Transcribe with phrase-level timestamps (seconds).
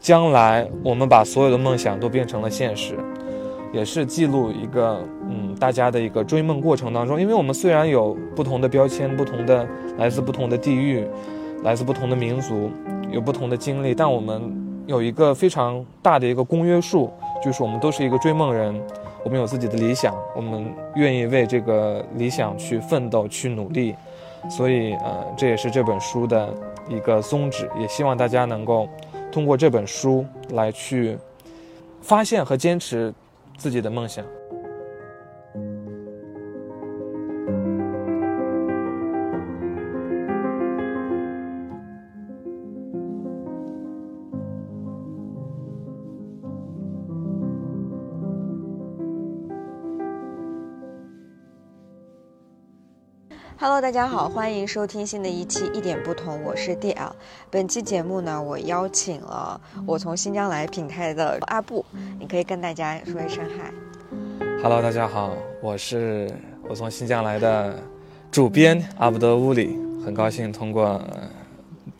[0.00, 2.98] 将来我们把所有的梦想都变成了现实，
[3.72, 7.20] 也是记录一个嗯大家的一个追梦过程当中。
[7.20, 9.66] 因为我们虽然有不同的标签，不同的
[9.98, 11.06] 来自不同的地域，
[11.62, 12.70] 来自不同的民族，
[13.10, 14.40] 有不同的经历，但我们
[14.86, 17.12] 有一个非常大的一个公约数，
[17.44, 18.74] 就是我们都是一个追梦人，
[19.22, 23.94] 我们有自己的理想，我们愿意为这个理想去奋斗、去努力。
[24.48, 26.48] 所以，呃，这也是这本书的
[26.88, 28.88] 一个宗旨，也希望大家能够
[29.30, 31.16] 通过这本书来去
[32.02, 33.12] 发现和坚持
[33.56, 34.24] 自己的梦想。
[53.80, 57.10] 大家好，欢迎收听新的一期《一点不同》，我是 DL。
[57.48, 61.82] 本期节目呢，我邀请了我从新疆来品台的阿布，
[62.18, 63.72] 你可以跟大家说一声嗨。
[64.62, 66.30] Hello，大家好，我是
[66.68, 67.74] 我从新疆来的
[68.30, 71.00] 主编阿布德乌里，很高兴通过。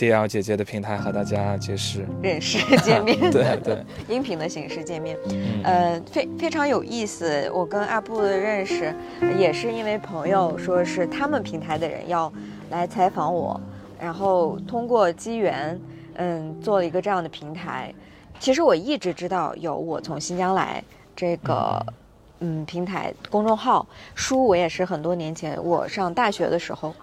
[0.01, 5.15] D L 姐姐的平台和大家结识、认识、 见面，对 对， 音频的形式见面，
[5.62, 7.51] 呃，非非常有意思。
[7.53, 8.95] 我跟阿布的认识
[9.39, 12.33] 也是因为朋友说是他们平台的人要
[12.71, 13.61] 来采访我，
[14.01, 15.78] 然后通过机缘，
[16.15, 17.93] 嗯，做了一个这样的平台。
[18.39, 20.83] 其实我一直知道有我从新疆来
[21.15, 21.78] 这个
[22.39, 26.95] 嗯平台公众号书，我也是很多年前我上大学的时候，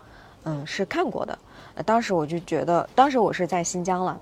[0.46, 1.38] 嗯，是看过的。
[1.86, 4.20] 当时我就觉得，当时我是在新疆了，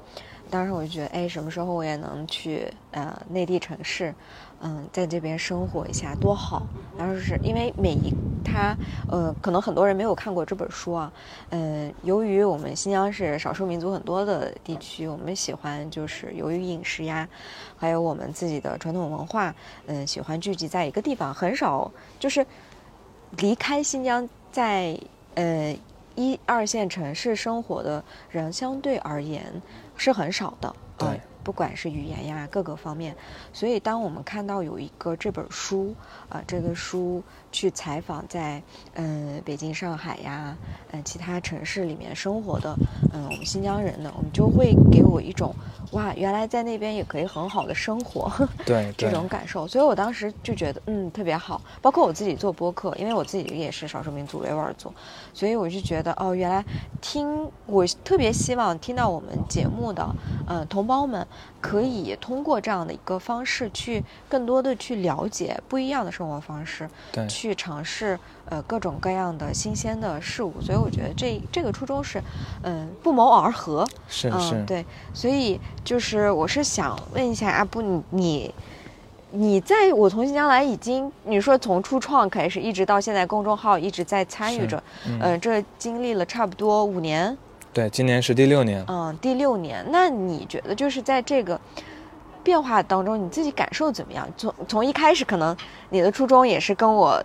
[0.50, 4.14] 当时我就觉得，哎，什么时候我也能去呃内地城市，
[4.62, 6.67] 嗯，在这边生活一下多好。
[6.97, 11.12] 然后是因为每一他呃，可能很多人没有看过这本书啊，
[11.50, 17.28] 嗯，由于我们新疆是少数民族很多的地区，我们喜欢就是由于饮食呀，
[17.78, 19.53] 还有我们自己的传统文化，
[19.88, 22.45] 嗯，喜欢聚集在一个地方，很少就是
[23.38, 24.97] 离开新疆在
[25.34, 25.75] 呃。
[26.16, 29.62] 一二线城市生活的人相对而言
[29.98, 33.16] 是很少的，对，不管是语言呀各个方面，
[33.53, 35.94] 所以当我们看到有一个这本书，
[36.30, 37.22] 啊，这个书。
[37.51, 38.61] 去采访在
[38.95, 40.56] 嗯北京、上海呀，
[40.91, 42.75] 嗯其他城市里面生活的
[43.13, 45.53] 嗯我们新疆人呢，我们就会给我一种
[45.91, 48.31] 哇，原来在那边也可以很好的生活，
[48.66, 49.67] 对这种感受。
[49.67, 51.61] 所以我当时就觉得嗯特别好。
[51.81, 54.94] 包括我自己做播客，因为我自己也是少数民族维吾尔族，
[55.33, 56.63] 所以我就觉得哦，原来
[57.01, 60.06] 听我特别希望听到我们节目的
[60.47, 61.25] 嗯同胞们
[61.62, 67.25] 可以通过这样的一个方式去更多的去了解不一样的生活方式，对。
[67.27, 68.17] 去尝试
[68.50, 72.22] 呃各种各样的新鲜的事物，所以我觉得这这个初衷是，
[72.63, 78.56] 嗯不谋而合，是是，对，所以就是我是想问一下阿布，你你
[79.31, 84.81] 你在我从新疆来已经你说从初创开始一直到现在公众号一直在参与着，
[85.19, 87.38] 嗯，这经历了差不多五年，
[87.73, 91.59] 对，今年是第六年，嗯，第六年，那你觉得就是在这个。
[92.45, 94.29] 变化当中，你自己感受怎么样？
[94.38, 95.57] 从从一开始，可能
[95.89, 97.19] 你的初衷也是跟我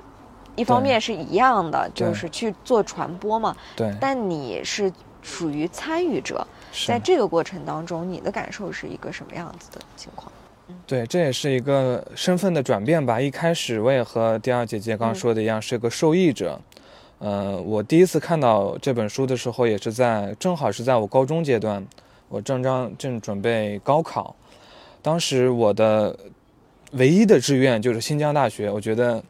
[0.56, 3.56] 一方面是一样的，就是去做传播嘛。
[3.76, 3.94] 对。
[4.00, 6.46] 但你是属于参与者，
[6.86, 10.30] 在这个过程当中，你的感受是一个什么样子的情况？
[10.86, 13.20] 对，这也是一个身份的转变吧。
[13.20, 16.60] 一开始我也和第二姐姐刚刚说的一样，是个受益者。
[17.18, 21.84] 呃，我第一次看到这本书的时候，也是在正好是在我高中阶段，
[22.28, 24.34] 我正正正准备高考。
[25.02, 26.16] 当时我的
[26.92, 28.70] 唯一的志愿就是新疆大学。
[28.70, 29.22] 我觉得，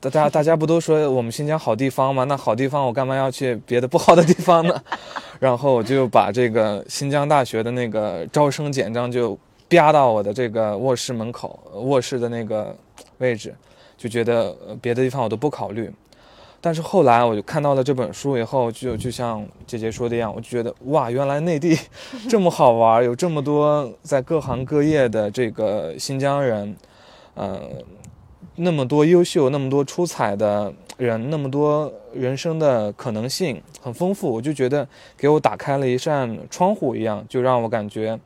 [0.00, 2.24] 大家大家不都说我们新疆好地方吗？
[2.24, 4.82] 那好地方我干嘛要去别的不好的地方呢？
[5.40, 9.36] 然后我就把这个新疆大学的那个招生简章就
[9.68, 12.76] 啪到我的这个卧室门口，卧室的那个
[13.18, 13.54] 位置，
[13.96, 15.90] 就觉得别的地方我都不考虑。
[16.62, 21.78] 但是后来我就看到了这本书以后，就就像姐姐说的一样，我就觉得哇，原来内地
[22.28, 26.76] 这么好玩，有这么多在各行各业的这个新疆人，
[27.32, 27.58] 呃，
[28.60, 34.86] 那么多优秀、那么多出彩的人，那么多人生的可能性很丰富，我就觉得
[35.16, 38.18] 给我打开了一扇窗户一样，就让我感觉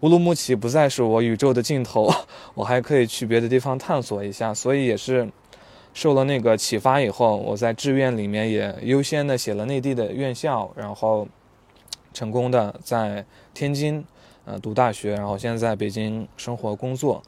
[0.00, 2.10] 乌鲁木齐不再是我宇宙的尽头，
[2.54, 5.28] 我还可以去别的地方探索一下，所以也是。
[5.94, 11.28] 受了那个启发以后，我在志愿里面也优先的写了内地的院校，然后
[12.14, 13.22] 成功的在
[13.52, 14.02] 天津
[14.46, 17.22] 呃读大学，然后现在在北京生活工作，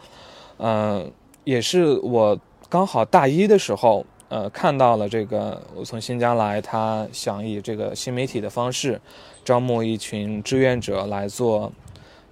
[0.56, 1.04] 呃，
[1.44, 2.38] 也是我
[2.68, 9.00] 刚好大一的时候呃看到了这个我从新疆来，他想以这个新媒体的方式
[9.44, 11.70] 招募一群志愿者来做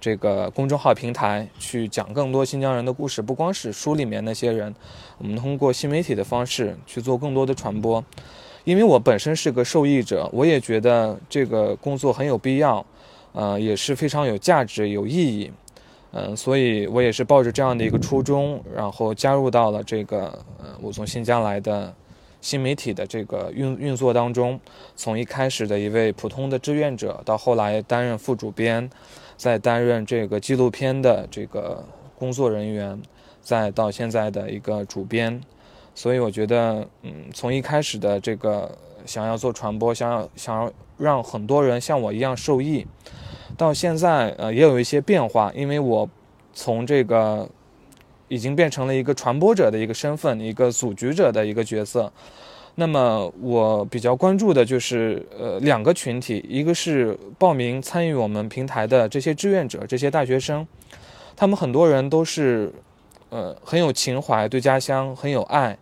[0.01, 4.73] 这个公众号平台去讲更多新疆人的故事，不光是书里面那些人，
[5.17, 8.03] 我们通过新媒体的方式去做更多的传播。
[8.65, 12.85] 因为我本身是个受益者，我也觉得这个工作很有必要，
[13.33, 15.51] 呃，也是非常有价值、有意义，
[16.15, 20.27] 嗯，所以我也是抱着这样的一个初衷，然后加入到了这个
[20.59, 21.91] 呃，我从新疆来的
[22.39, 24.59] 新媒体的这个运运作当中。
[24.95, 28.87] 从一开始的一位普通的志愿者，到后来担任副主编，
[29.37, 31.83] 再担任这个纪录片的这个
[32.15, 33.01] 工作人员，
[33.41, 35.41] 再到现在的一个主编。
[35.95, 42.85] 所以我觉得，嗯，从一开始的这个想要做传播，想要想要让很多人像我一样受益，
[43.57, 45.51] 到现在，呃，也有一些变化。
[45.55, 46.09] 因为我
[46.53, 47.49] 从这个
[48.27, 52.11] 已经变成了一个传播者的一个身份，一个组局者的一个角色。
[52.75, 60.65] 那么我比较关注的就是，呃，两个群体，一个是报名参与我们平台的这些志愿者，这些大学生，
[61.35, 62.73] 他们很多人都是，
[63.29, 65.77] 呃，很有情怀，对家乡很有爱。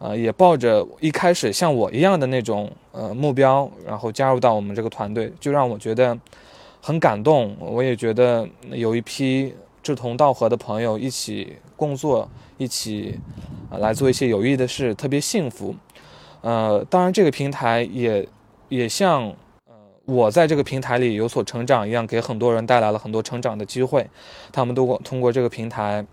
[0.00, 6.18] 呃，也抱着一开始像我一样的那种呃目标，然后加入到我们这个团队，就让我觉得
[6.84, 7.56] 很感动。
[7.58, 12.28] 我也觉得有一批志同道合的朋友一起工作，
[12.58, 13.18] 一起
[13.70, 15.74] 来做一些有益的事，特别幸福。
[16.42, 18.28] 呃，当然这个平台也
[18.68, 19.22] 也像
[19.66, 24.06] 呃我在这个平台里有所成长一样，给很多人带来了很多成长的机会。
[24.52, 26.04] 他们都通过这个平台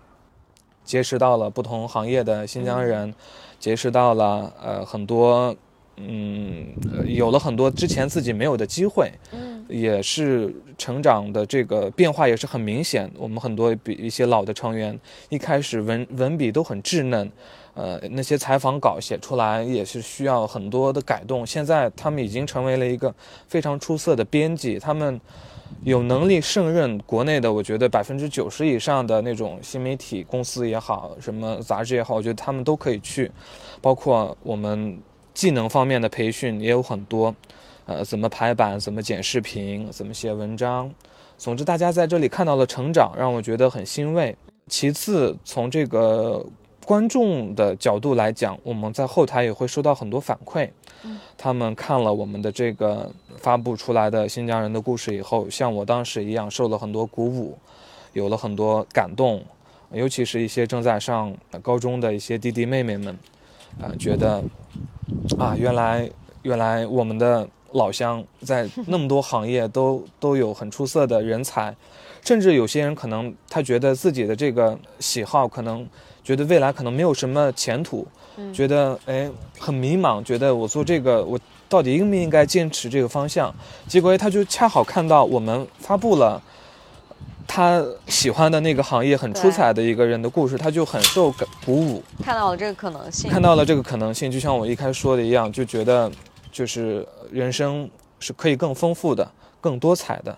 [0.84, 3.14] 结识到了不同行业的新疆人。
[3.58, 5.54] 结识到了呃很多，
[5.96, 6.66] 嗯，
[7.06, 13.10] 有了很多之前自己没有的机会，嗯，也是成长的这个变化也是很明显。
[13.16, 14.98] 我们很多比一些老的成员
[15.28, 17.30] 一开始文文笔都很稚嫩，
[17.74, 21.46] 呃，那些采访稿写出来也是需要很多的改动。
[21.46, 23.14] 现在他们已经成为了一个
[23.46, 25.20] 非常出色的编辑，他们。
[25.84, 33.28] 有能力胜任国内的，我觉得百分之九十以上的那种新媒体公司也好，什么杂志也好，我觉得他们都可以去。
[33.80, 35.00] 包括我们
[35.34, 37.34] 技能方面的培训也有很多，
[37.86, 40.92] 呃，怎么排版，怎么剪视频，怎么写文章。
[41.38, 44.36] 总之，大家在这里看到了成长，让我觉得很欣慰。
[44.68, 46.44] 其次，从这个。
[46.84, 50.68] 观众的角度来讲，我们在后台也会收到很多反馈。
[51.38, 57.56] 他们看了我们的这个发布出来的新疆人的故事以后，像我当时一样，受了很多鼓舞，
[58.14, 59.40] 有了很多感动。
[59.92, 61.32] 尤其是一些正在上
[61.62, 63.16] 高中的一些弟弟妹妹们，
[63.80, 64.42] 啊，觉得
[65.38, 66.10] 啊，原来
[66.42, 71.74] 原来我们的老乡在 那么多行业都都有很出色的人才，
[72.24, 75.86] 甚至有些人可能他觉得自己的这个喜好可能。
[76.24, 78.06] 觉得未来可能没有什么前途，
[78.52, 79.28] 觉得哎
[79.58, 81.36] 很迷茫，觉得我做这个我
[81.68, 83.52] 到底应不应该坚持这个方向？
[83.88, 86.40] 结果他就恰好看到我们发布了
[87.46, 91.30] 他喜欢的那个行业很出彩的一个人的故事，他就很受
[91.64, 96.10] 鼓舞，看到了这个可能性，看到了这个可能性，就像我一开始说的一样，就觉得
[96.50, 97.88] 就是人生
[98.20, 99.30] 是可以更丰富的、
[99.60, 100.36] 更多彩的，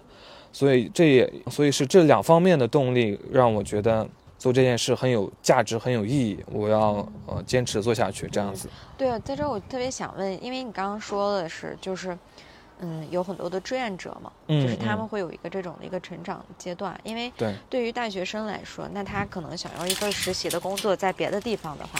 [0.52, 4.08] 所以这也所以是这两方面的动力让我觉得。
[4.36, 6.38] 做这件事很有价值，很有意义。
[6.52, 8.68] 我要呃坚持做下去，这样子。
[8.94, 12.18] 对啊，在这我特别想问，因为你刚刚说的是，就是
[12.84, 16.98] 嗯，有很多的志愿者嘛，就是他们会有一个这种的一个成长阶段。
[17.02, 17.54] 因为对。
[17.70, 21.98] 对于大学生来说，那他可能想要一份实习的工作，在别的地方的话，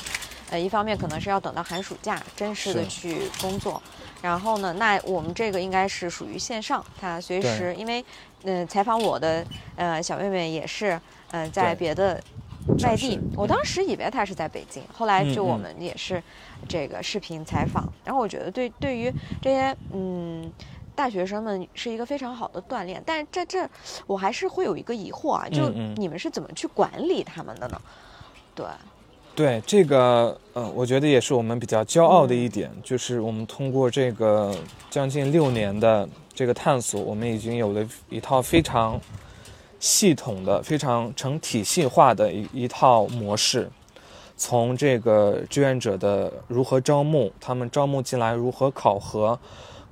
[0.51, 3.83] 呃，一方面可能是要等到寒暑假正式的去工作，
[4.21, 8.05] 然后呢，那我们这个应该是属于线上，他随时因为
[8.43, 9.45] 嗯，采访我的
[9.77, 11.01] 呃小妹妹也是
[11.31, 12.21] 嗯，在别的。
[12.83, 16.23] 外地，我当时以为他是在北京，后来就我们也是
[16.67, 19.13] 这个视频采访，然后我觉得对对于
[19.43, 20.51] 这些嗯
[20.95, 23.69] 大学生们是一个非常好的锻炼，但是在这
[24.07, 27.81] 我还是会有一个疑惑啊，就你们是怎么去管理他们的呢？
[28.55, 28.67] 对，
[29.35, 34.55] 对这个呃，我觉得也是我们比较骄傲的一点，就是我们通过这个
[34.91, 39.01] 将近六年的这个探索，我们已经有了一套非常。
[39.81, 43.71] 系统的、非常成体系化的一一套模式，
[44.35, 49.39] 从这个志愿者的如何招募，他们招募进来如何考核，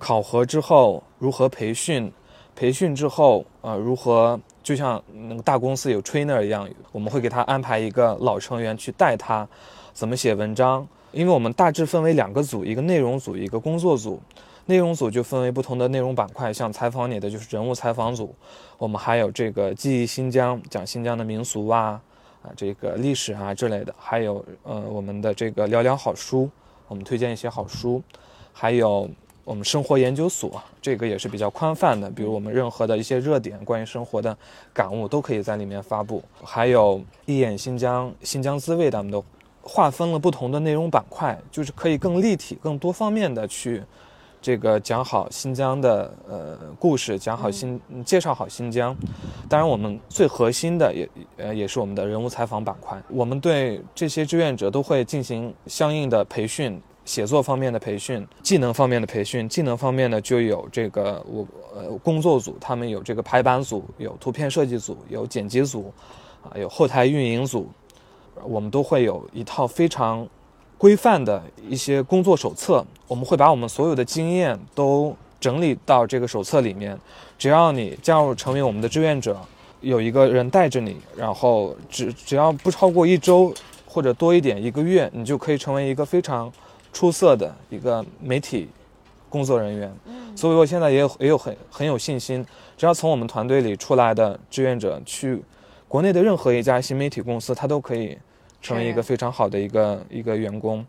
[0.03, 2.13] 考核之后如何培训，
[2.57, 9.49] 培训之后呃如何就像那个大公司有 trainer 一样，我们会给他安排一个老成员去带他
[9.93, 14.21] 怎么写文章，因为我们大致分为两个组，一个内容组，一个工作组。
[14.67, 18.35] 内容组就分为不同的内容板块，像采访你的就是人物采访组，
[18.79, 22.01] 我们还有这个记忆新疆，讲新疆的民俗啊，
[22.43, 26.49] 啊这个历史啊之类的，还有呃我们的这个聊聊好书，
[26.89, 28.01] 我们推荐一些好书，
[28.53, 29.11] 还有
[29.45, 34.37] 我们生活研究所，这个也是比较宽泛的，比如我们任何的一些热点，关于生活的
[34.73, 36.23] 感悟都可以在里面发布。
[36.43, 39.25] 还有一眼新疆、新疆滋味，咱们都
[39.61, 43.83] 划分了不同的内容板块，就是可以更立体、更多方面的去
[44.41, 48.97] 这个讲好新疆的呃故事，讲好新介绍好新疆。
[49.49, 56.81] 当然，我们最核心的也呃也是我们的人物采访板块，我们对这些志愿者都会进行相应的培训。
[57.05, 61.45] 写作方面的培训，技能方面的培训，技能方面呢就有这个我
[61.75, 65.93] 呃工作组，他们有这个排版组，有图片设计组，有剪辑组，
[66.45, 67.69] 啊有后台运营组，
[68.45, 70.25] 我们都会有一套非常
[70.79, 76.97] 规范的一些工作手册，我们会把我们所有的经验都整理到这个手册里面，
[77.37, 79.37] 只要你加入成为我们的志愿者，
[79.81, 83.53] 有一个人带着你，然后只只要不超过一周
[83.85, 86.51] 或者多一点一个月，你就可以成为一个非常。
[86.93, 88.69] 出色的一个媒体
[89.29, 89.91] 工作人员，
[90.37, 92.45] 所以我现在也有也有很很有信心，
[92.77, 95.43] 只要从我们团队里出来的志愿者去
[95.89, 98.19] 国内的任何一家新媒体公司，他都可以
[98.61, 100.85] 成为一个非常好的一个一个员工。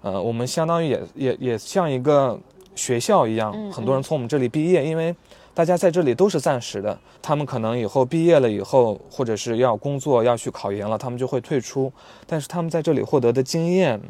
[0.00, 2.40] 呃，我们相当于也也也像一个
[2.74, 5.14] 学校一样，很多人从我们这里毕业，因为
[5.52, 11.92] 大家在这里都是暂时的，他们可能以后毕业了以后，或者是要工作要去考研了，他们就会退出，
[12.26, 14.00] 但是他们在这里获得的经验。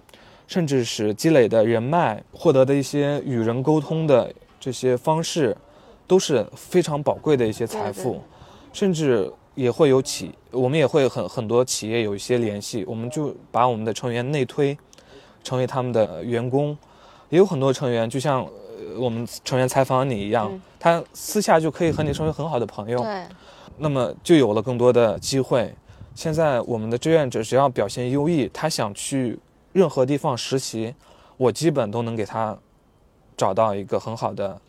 [0.52, 4.30] 甚至是积累的人脉，获得的一些与人沟通的
[4.60, 5.56] 这些方式，
[6.06, 8.20] 都是非常宝贵的一些财富。
[8.70, 14.76] 甚至也会有企，我们也会很很多企业有一些联系，我们就把我们的成员内推，
[15.42, 16.76] 成为他们的员工。
[17.30, 18.46] 也有很多成员，就像
[18.98, 22.98] 我们成员采访你一样，他私下就可以和你成为很好的朋友。
[22.98, 23.24] 对。
[23.78, 25.74] 那么就有了更多的机会。
[26.14, 29.38] 现在我们的志愿者只要表现优异，他想去。
[29.72, 30.94] 任何地方实习，
[31.36, 32.56] 我基本都能给他
[33.36, 34.60] 找到一个很好的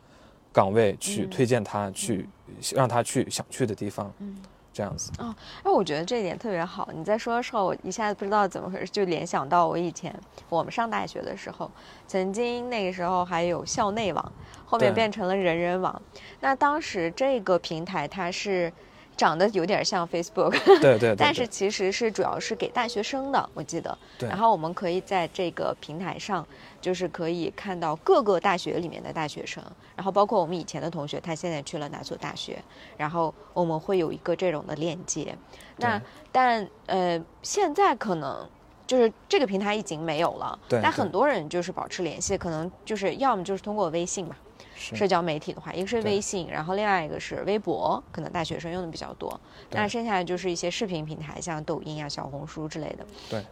[0.51, 2.27] 岗位去推荐他去，
[2.73, 4.11] 让他去想去的地方。
[4.19, 4.37] 嗯，
[4.71, 5.11] 这样子。
[5.19, 6.89] 哦，哎，我觉得这一点特别好。
[6.93, 10.17] 你在说的时候，我一下子不知道怎么回事，就联想到我以前
[10.49, 11.69] 我们上大学的时候，
[12.07, 14.31] 曾经那个时候还有校内网，
[14.65, 16.01] 后面变成了人人网。
[16.39, 18.71] 那当时这个平台它是。
[19.15, 23.97] 长得有点像 Facebook，对对，但是其实是主要是给大学生的，我记得。
[24.17, 24.27] 对。
[24.27, 26.45] 然后我们可以在这个平台上，
[26.81, 29.63] 就是可以看到各个大学里面的大学生，
[29.95, 32.61] 然后包括我们以前的同学，他现在去了哪所大学，
[32.97, 35.37] 然后我们会有一个这种的链接。
[35.77, 36.01] 那
[36.31, 38.47] 但呃，现在可能
[38.85, 40.79] 就是这个平台已经没有了，对。
[40.81, 44.35] 但很多人就是保持联系，可能就是要么就是通过微信嘛。
[44.75, 49.39] 社交媒体的话，一个是微信，然后另外一个是微博，可能大学生用的比较多。
[49.71, 53.05] 那剩下的就是一些视频平台，像抖音啊、小红书之类的。
[53.29, 53.43] 对。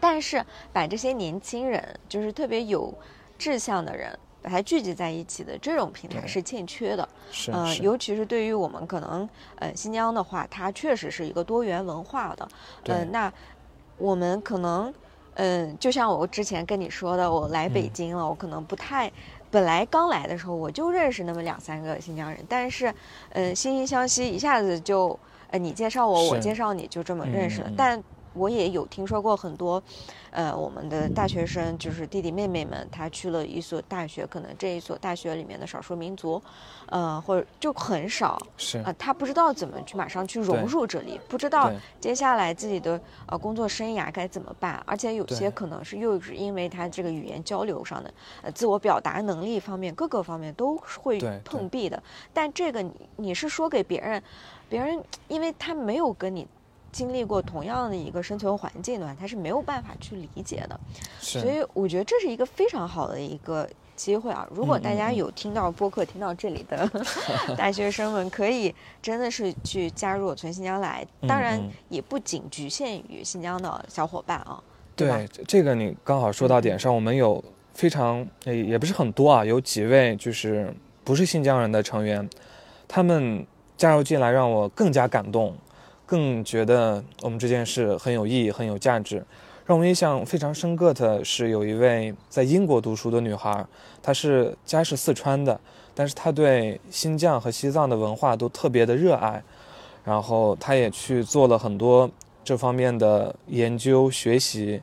[0.00, 2.94] 但是把这些年轻人，就是特别有
[3.36, 7.08] 志向的人，把它聚集在一起的这种平台是欠缺的。
[7.32, 7.50] 是。
[7.52, 12.48] 嗯，尤其是对于我们可能呃新疆的话，它确实是一个多元文化的。
[12.84, 13.32] 嗯，那
[13.98, 14.94] 我们可能
[15.34, 19.10] 嗯，就像我之前跟你说的，我来北京了，我可能不太。
[19.50, 22.94] 本来刚来的时候我就认识那么两三个新疆人，但是，
[23.30, 25.18] 嗯，惺惺相惜，一下子就，
[25.50, 27.70] 呃，你介绍我，我介绍你，就这么认识了。
[27.76, 29.82] 但我也有听说过很多。
[30.30, 36.40] 呃，我们的大学生就是弟弟妹妹们，他去了一所大学，可能这一所大学里面的少数民族，
[36.86, 52.00] 呃，或者就很少，是啊，他不知道怎么去马上去融入这里，不知道接下来自己的呃工作生涯该怎么办，而且有些可能是又是因为他这个语言交流上的，呃，自我表达能力方面各个方面都会碰壁的。
[52.32, 54.22] 但这个你你是说给别人，
[54.68, 56.46] 别人因为他没有跟你。
[56.92, 60.78] 经历过同样的一个生存环境的话，他是没有办法去理解的。
[61.20, 64.48] 所以我觉得这是一个非常好的一个机会啊！
[64.50, 66.90] 如果大家有听到播客听到这里的
[67.56, 71.06] 大学生们，可以真的是去加入我从新疆来。
[71.28, 74.62] 当然，也不仅局限于新疆的小伙伴啊。
[74.96, 76.94] 对，这个你刚好说到点上。
[76.94, 77.42] 我们有
[77.74, 82.28] 非常也不是很多啊，有几位就是不是新疆人的成员，
[82.88, 85.54] 他们加入进来让我更加感动。
[86.10, 89.24] 更觉得我们这件事很有意义、很有价值。
[89.64, 93.64] 让我印象非常深刻的是，有一位在英国读书的女孩，
[94.02, 95.60] 她是家是四川的，
[95.94, 99.40] 但是她对新疆和西藏的文化都特别的热爱，
[100.02, 102.10] 然后她也去做了很多
[102.42, 104.82] 这方面的研究学习，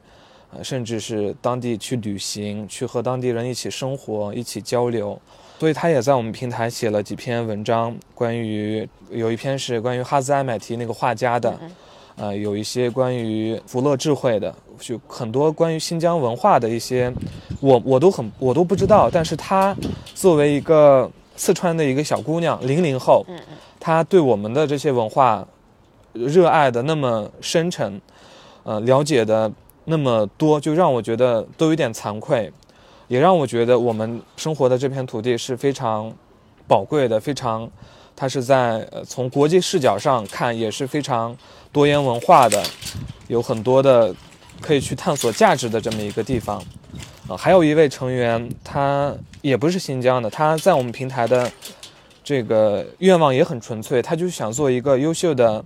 [0.63, 5.19] 甚至是当地去旅行，去和当地人一起生活、一起交流。
[5.59, 11.59] 所以他也在我们平台写了几篇文章，关于有一篇是关于哈兹艾买提那个画家的，
[12.15, 17.11] 呃，有一些关于福乐智慧的，就很多关于新疆文化的一些，
[17.59, 19.75] 我我都很我都不知道，但是她
[20.13, 23.25] 作为一个四川的一个小姑娘，零零后，
[23.79, 25.47] 她对我们的这些文化
[26.13, 27.99] 热爱的那么深沉，
[28.63, 29.51] 呃，了解的
[29.85, 32.51] 那么多，就让我觉得都有点惭愧，
[33.07, 36.13] 也让我觉得我们生活的这片土地是非常
[36.67, 37.69] 宝贵的，非常，
[38.15, 41.35] 它是在呃从国际视角上看也是非常
[41.71, 42.61] 多元文化的，
[43.27, 44.13] 有很多的
[44.61, 46.61] 可以去探索价值的这么一个地方。
[47.29, 51.51] 啊、还有一位成员，他也不是新疆的，他在我们平台的
[52.23, 55.63] 这个愿望也很纯粹，他就想做一个优秀的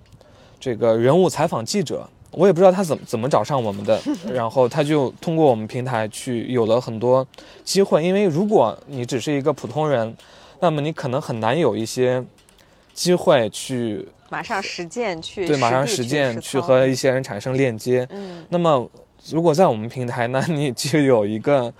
[0.59, 2.09] 这个人物采访记者。
[2.31, 4.01] 我也不知道他怎么怎么找上我们的，
[4.33, 7.25] 然后他就通过我们平台去有了很多
[7.63, 8.03] 机会。
[8.03, 10.15] 因为如果你只是一个普通人，
[10.59, 12.23] 那么你可能很难有一些
[12.93, 18.07] 机会去马上实践去对马上实践去和一些人产生链接。
[18.11, 18.89] 嗯那么
[19.29, 21.71] 如果在我们平台那，你就有一个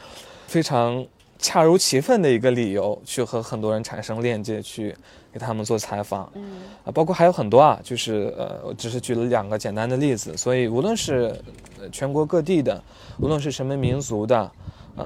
[0.48, 1.04] 非常
[1.42, 4.96] 恰如其分的一个理由去和很多人产生链接，去
[5.34, 6.32] 给他们做采访。
[6.36, 11.36] 嗯啊，包括还有很多啊，就是呃，我只是举了两个简单的例子，所以无论是
[11.80, 12.82] 呃全国各地的，
[13.20, 14.52] 无论是什么民族的，
[14.96, 15.06] 呃，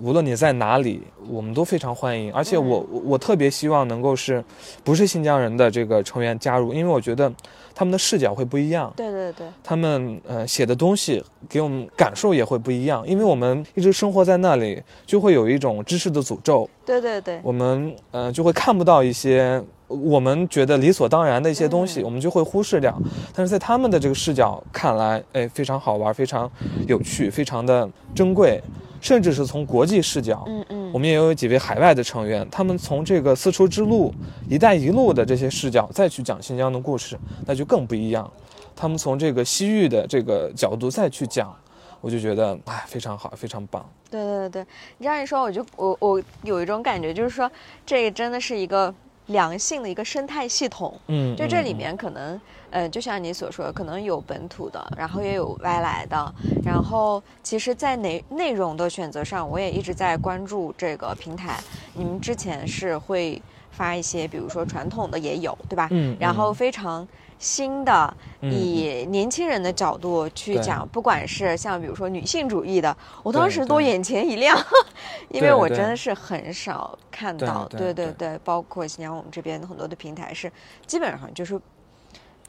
[0.00, 2.32] 无论你在哪里，我们都非常欢迎。
[2.32, 4.44] 而且我我我特别希望能够是，
[4.82, 7.32] 不是新疆人的这个成员加入，因为我觉得
[7.74, 16.68] 他们的视角会不一样，对对对，他们呃写的东西给我们感受也会不一样，因为我们一直生活在那里，就会有一种知识的诅咒。
[16.84, 22.04] 对对对，我们呃就会看不到一些我们觉得理所当然的一些东西，嗯。
[22.04, 22.96] 我们就会忽视掉。
[23.34, 26.50] 但是在他们的这个视角看来，哎，非常好玩，非常
[26.86, 28.60] 有趣，非常的珍贵，
[29.00, 30.44] 甚至是从国际视角。
[30.46, 34.14] 嗯嗯，我们也有几位海外的成员，他们从这个丝绸之路、
[34.48, 38.30] 一带一路的这些视角再去讲新疆的故事，那就更不一样。
[38.76, 41.54] 他们从这个西域的这个角度再去讲，
[42.00, 43.84] 我就觉得哎非常好，非常棒。
[44.10, 44.62] 对对对，
[44.98, 47.50] 你这样一说，我就我我有一种感觉，就是说
[47.84, 48.94] 这个真的是一个
[49.30, 50.94] 良性的一个生态系统。
[51.08, 56.34] 嗯，就这里嗯面可能，呃，就像你所说的，可能有本土的，然后也有外来的，
[56.64, 61.58] 然后其实，在内内容的选择上，我也一直在关注这个平台。
[61.94, 63.40] 你们之前是会
[63.70, 65.88] 发一些，比如说传统的也有，对吧？
[65.90, 67.06] 嗯，然后嗯非常
[67.40, 70.62] 新的，嗯以年轻人的角度去对。
[70.62, 74.56] 讲，不管是像比如说女性主义的，我当时都眼前一亮，
[75.30, 80.52] 因为我真的是很少看对到，对对对对，包括新疆我们这边很多的平台是
[80.86, 81.58] 基本上就是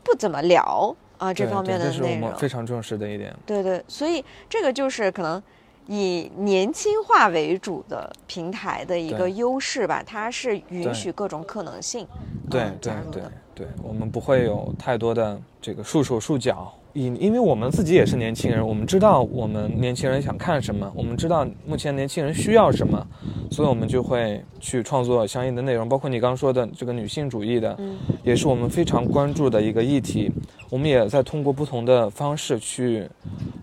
[0.04, 3.34] 不怎么聊啊这方面的内容们，非常重视的一点。
[3.46, 5.42] 对对，所以这个就是可能
[5.88, 12.08] 以年轻化为主的平台的一个优势吧，它是允许各种可能性。
[12.50, 13.24] 对对对。
[13.54, 23.06] 对，我们不会有太多的这个束手束脚，因因为我们自己也是年轻人，我们知道我们年轻人想看什么，我们知道目前年轻人需要什么，
[23.50, 30.32] 所以我们就会去创作相应的内容，包括你刚说的这个女性主义的，嗯也是我们非常关注的一个议题。
[30.70, 33.06] 我们也在通过不同的方式去，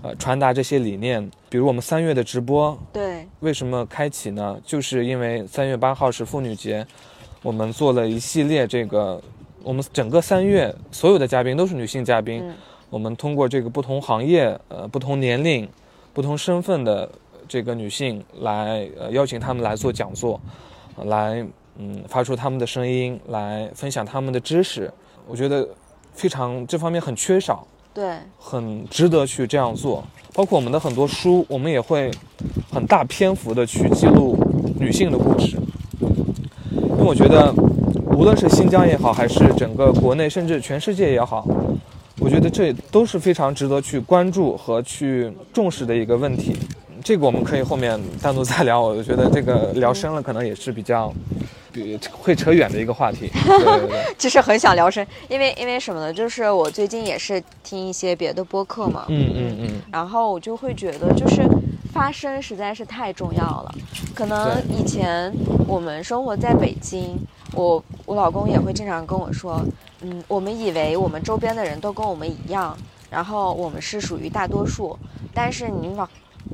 [0.03, 1.27] 呃，传达这些理念。
[1.49, 4.61] 比如我们三月的直播，对，为什么开启呢？
[4.63, 6.87] 就是因为三月八号是妇女节，
[7.43, 9.19] 我们做了一系列这个，
[9.63, 12.55] 我们整个三月所有的嘉宾都是女性嘉宾，嗯
[12.91, 15.69] 我们通过这个不同行业、呃不同年龄、
[16.13, 17.09] 不同身份的
[17.47, 20.41] 这个女性来呃邀请她们来做讲座，
[20.97, 21.47] 呃来
[21.79, 24.91] 嗯发出她们的声音，来分享她们的知识。
[25.27, 25.69] 我觉得
[26.15, 30.03] 非常这方面很缺少，对，很值得去这样做。
[30.33, 32.11] 包括我们的很多书，我们也会
[32.71, 34.39] 很大篇幅的去记录
[34.79, 35.57] 女性的故事，
[36.71, 37.53] 因为我觉得，
[38.17, 41.47] 无论是新疆也好，还是整个国内，甚至全世界也好，
[42.21, 46.57] 我觉得这都是非常值得去关注和去重视的一个问题。
[47.05, 48.81] 这个我们可以后面单独再聊。
[48.81, 51.15] 我觉得这个聊深了，可能也是比较，
[51.73, 53.31] 比会扯远的一个话题。
[53.47, 56.13] 对对对，其实 很想聊深，因为因为什么呢？
[56.13, 61.43] 就是我最近也是听一些别的播客嘛，嗯嗯嗯，然后我就会觉得，就是
[61.93, 63.75] 发声实在是太重要了。
[64.13, 65.33] 可能以前
[65.69, 67.17] 我们生活在北京，
[67.53, 69.65] 我我老公也会经常跟我说，
[70.01, 72.77] 嗯，我们以为我们周边的人都跟我们一样，
[73.11, 74.99] 然后我们是属于大多数，
[75.35, 76.09] 但是你往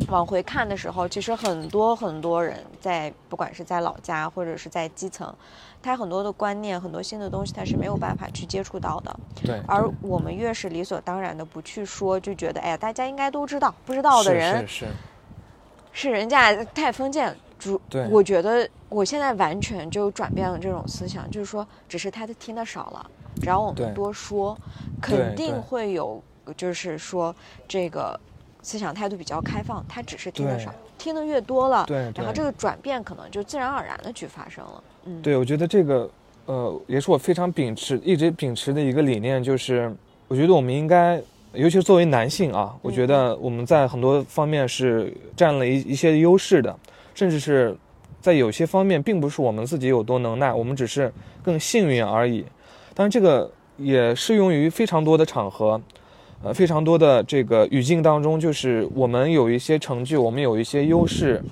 [0.08, 5.32] 往回看的时候，其实很多很多人在，不管是在老家或者是在基层，
[5.82, 9.16] 他很多的观念、很多新的东西，他是没有办法去接触到的。
[9.44, 9.62] 对。
[9.66, 14.86] 而我们越是理所当然的不去说，就觉得哎呀，大家应该都知道，不知道的人是是，
[15.92, 17.36] 是人家太封建。
[17.56, 24.56] 主对，我觉得我现在完全就转变了这种思想，就是说，只是他听的少了，只要我们多说，
[25.00, 26.22] 肯定会有，
[26.56, 27.34] 就是说
[27.68, 28.18] 这个
[28.62, 34.82] 思想态度比较开放，他只是听得少，听得越多了，对然后这个转变可能就自然而然的去发生了。
[35.04, 36.10] 嗯，对，我觉得这个，
[36.46, 39.94] 呃，也是我非常秉持、一直秉持的一个理念，就是
[40.28, 41.20] 我觉得我们应该，
[41.52, 46.74] 尤其是作为男性啊，我觉得我们在很多方面是占了一一些优势的，
[47.14, 47.76] 甚至是
[48.22, 52.44] 在有些方面，并不是我们自己有多能耐，我们只是更幸运而已。
[52.94, 55.80] 当然，这个也适用于非常多的场合。
[56.44, 61.42] 呃，非常多的这个语境当中，就是我们有一些成就，我们有一些优势，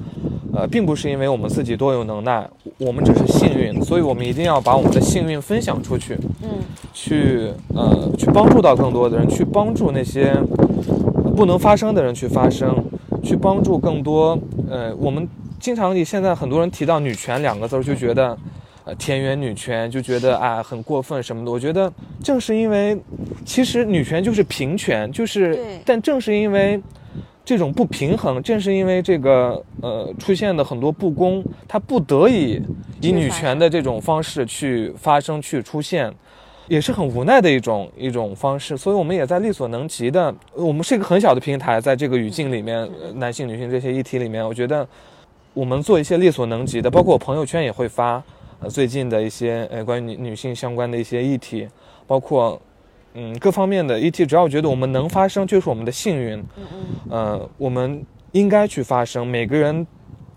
[0.55, 6.51] 呃，并不是因为我们自己多有能耐，我们只是幸运，所以我们一定要把我们的幸运分享出去，嗯
[6.93, 10.35] 去呃去帮助到更多的人，去帮助那些
[11.35, 12.85] 不能发声的人去发声，
[13.23, 15.27] 去帮助更多呃我们
[15.59, 18.37] 经常你现在很多人提到女权两个字儿就觉得。
[18.85, 23.01] 呃，田园女权就觉得啊很过分什么的，我觉得正是因为，
[23.45, 26.83] 其实女权就是平权，就是对，但正是因为
[27.45, 32.61] 这种不平衡，正是因为这个呃出现的很多不公，它不得已
[33.01, 36.13] 以女权的这种方式去发生、去出现，
[36.67, 38.77] 也是很无奈的一种一种方式。
[38.77, 44.85] 所以我们也在力所能及的，我们是一个很小的平台，在这个语境里面，呃男性、女性这些议题里面，我觉得
[45.55, 48.21] 我们做一些力所能及的，包括我朋友圈也会发。
[48.63, 51.69] 呃，最近的一些呃关于女女性相关的一些议题，
[52.07, 52.61] 包括
[53.15, 56.45] 嗯各方面的议题，只要我觉得我们能发声，就是我们的幸运。
[57.11, 59.27] 嗯我们应该去发声。
[59.27, 59.87] 每个人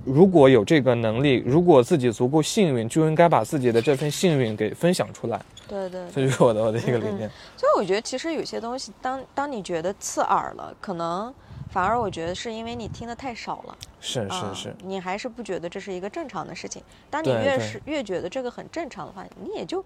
[0.04, 5.40] 如果有这个能力，如果自己足够幸运，就应该把自己的这份幸运给分享出来。
[5.68, 7.30] 对对这就是我的我的一个理念。
[7.58, 11.34] 所以我觉得，其实有些东西，当当你觉得刺耳了，可能
[11.76, 13.78] 反而我觉得是因为你听的太少了。
[14.00, 16.82] 是是啊是，你还是不觉得这是一个正常的事情。
[17.10, 19.84] 当你越是越觉得这个很正常的话，你也就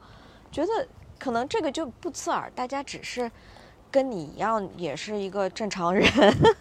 [0.51, 3.31] 觉得可能这个就不刺耳，大家只是
[3.91, 6.03] 跟你一样，也是一个正常人。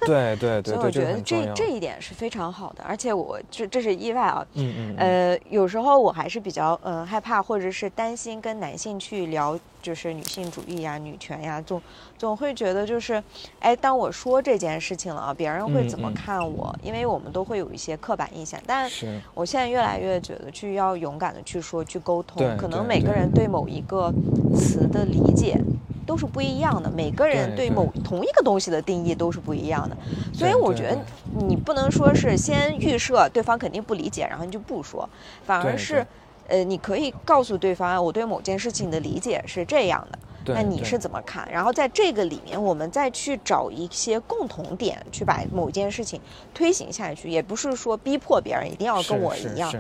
[0.01, 1.21] 对 对对所以我觉得。
[1.21, 4.47] 这这一点是非常好的，而且我这这是意外啊。
[4.55, 11.81] 嗯嗯嗯，呃，有时候我还是比较呃害怕，或者是担心跟男性去聊，就是女性主义呀、女权呀，总
[12.17, 13.23] 总会觉得就是，
[13.61, 16.75] 哎，当我说这件事情了啊，别人会怎么嗯嗯看我？
[16.83, 22.57] 因为我们都会有一些刻板印象，但是我现在越来越觉得去要勇敢的去说，去沟通。
[22.57, 24.13] 可能每个人对某一个
[24.55, 25.61] 词的理解
[26.09, 29.95] 都是不一样的，每个人对某同一个东西的定义都是不一样的。
[30.33, 30.97] 所以我觉得
[31.35, 35.07] 你不能说是先预设对方肯定不理解，然后你就不说，
[35.45, 36.05] 反而是，
[36.47, 40.19] 呃，你可以告诉对方，我对某件事情的理解是这样的。
[40.55, 41.47] 那你是怎么看？
[41.53, 46.19] 然后在这个里面，我们再去找一些共同点，去把某件事情
[46.55, 49.71] 推行下去，也不是说逼迫别人一定要跟我一样。
[49.71, 49.79] 是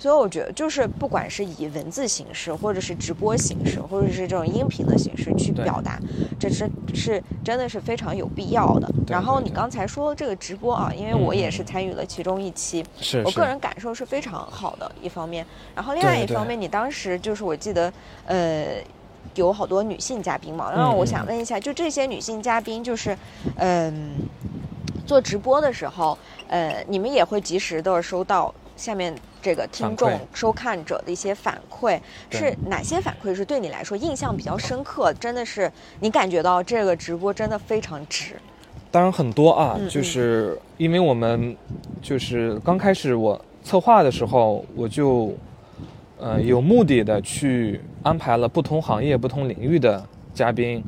[0.00, 6.00] 所以我觉得，就是不管是以文字形式，或者是直播形式，或者是这种音频的形式去表达，
[6.38, 8.90] 这是是真的是非常有必要的。
[9.06, 12.84] 然后你刚才说这个直播啊，因为嗯我也嗯是参与了其中一期，
[13.24, 15.46] 我个人感受是非常好的一方面。
[15.74, 17.92] 然后另外一方面，你当时就是我记得，
[18.26, 18.64] 呃。
[19.36, 23.16] 有好多女性嘉宾嘛，然后我想问一下，就这些女性嘉宾，就是，
[23.58, 24.12] 嗯、
[25.06, 31.98] 做直播的时候，呃，你们也会及时的收到下面这个听众、收看者的一些反馈，
[32.30, 35.12] 是哪些反馈是对你来说印象比较深刻？
[35.14, 38.34] 真的是你感觉到这个直播真的非常值。
[38.90, 41.56] 当然很多啊，嗯嗯就是因为我们
[42.02, 45.32] 就是刚开始我策划的时候，我就
[46.18, 50.82] 呃有目的的去安排了不同行业、不同领域的嘉宾，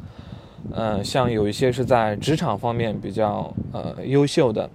[0.73, 4.69] 呃，像有一些是在职场方面比较呃优秀的，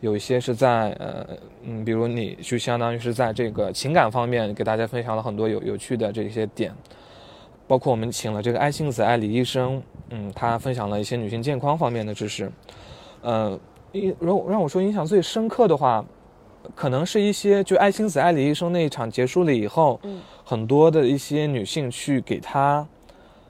[0.00, 1.26] 有一些是在呃
[1.64, 6.72] 嗯，比如你就相当于是在这个情感方面给大家分享了很多有有趣的这些点。
[7.66, 12.50] 包括我们请了这个爱星子爱李医生，嗯，他分享了一些女性健康方面的知识，
[13.20, 13.58] 呃，
[13.92, 16.04] 印让让我说印象最深刻的话，
[16.74, 20.20] 可能是一些就爱星子爱李医生那一场结束了以后，嗯。
[20.44, 22.88] 很多的一些女性去给他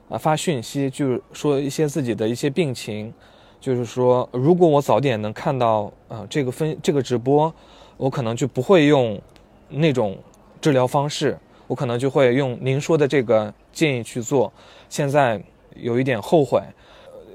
[0.09, 3.13] 啊发讯息，就是说一些自己的一些病情，
[3.59, 7.53] 就是说如果我早点能看到呃这个分这个直播，
[7.97, 9.19] 我可能就不会用
[9.67, 10.17] 那种
[10.61, 11.37] 治疗方式。
[11.67, 14.51] 我可能就会用您说的这个建议去做，
[14.89, 15.39] 现在
[15.75, 16.59] 有一点后悔，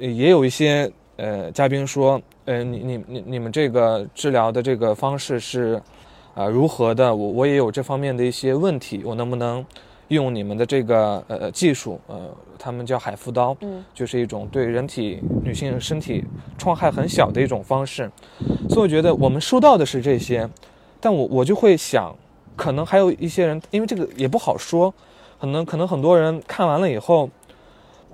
[0.01, 5.81] 也有一些呃嘉宾说，呃你你你你们这个治疗的这个方式是
[6.35, 7.15] 啊、如何的？
[7.15, 9.65] 我我也有这方面的一些问题，我能不能
[10.09, 12.01] 用你们的这个呃技术？
[12.09, 12.19] 呃，
[12.65, 16.25] 他们叫海夫刀，嗯就是一种对人体女性身体
[16.57, 18.11] 创害很小的一种方式，
[18.71, 20.49] 所以我觉得我们收到的是这些，
[20.99, 22.15] 但我我就会想。
[22.57, 24.95] 可能还有一些人，因为这个也不好说，
[25.41, 27.29] 可能可能很多人看完了以后，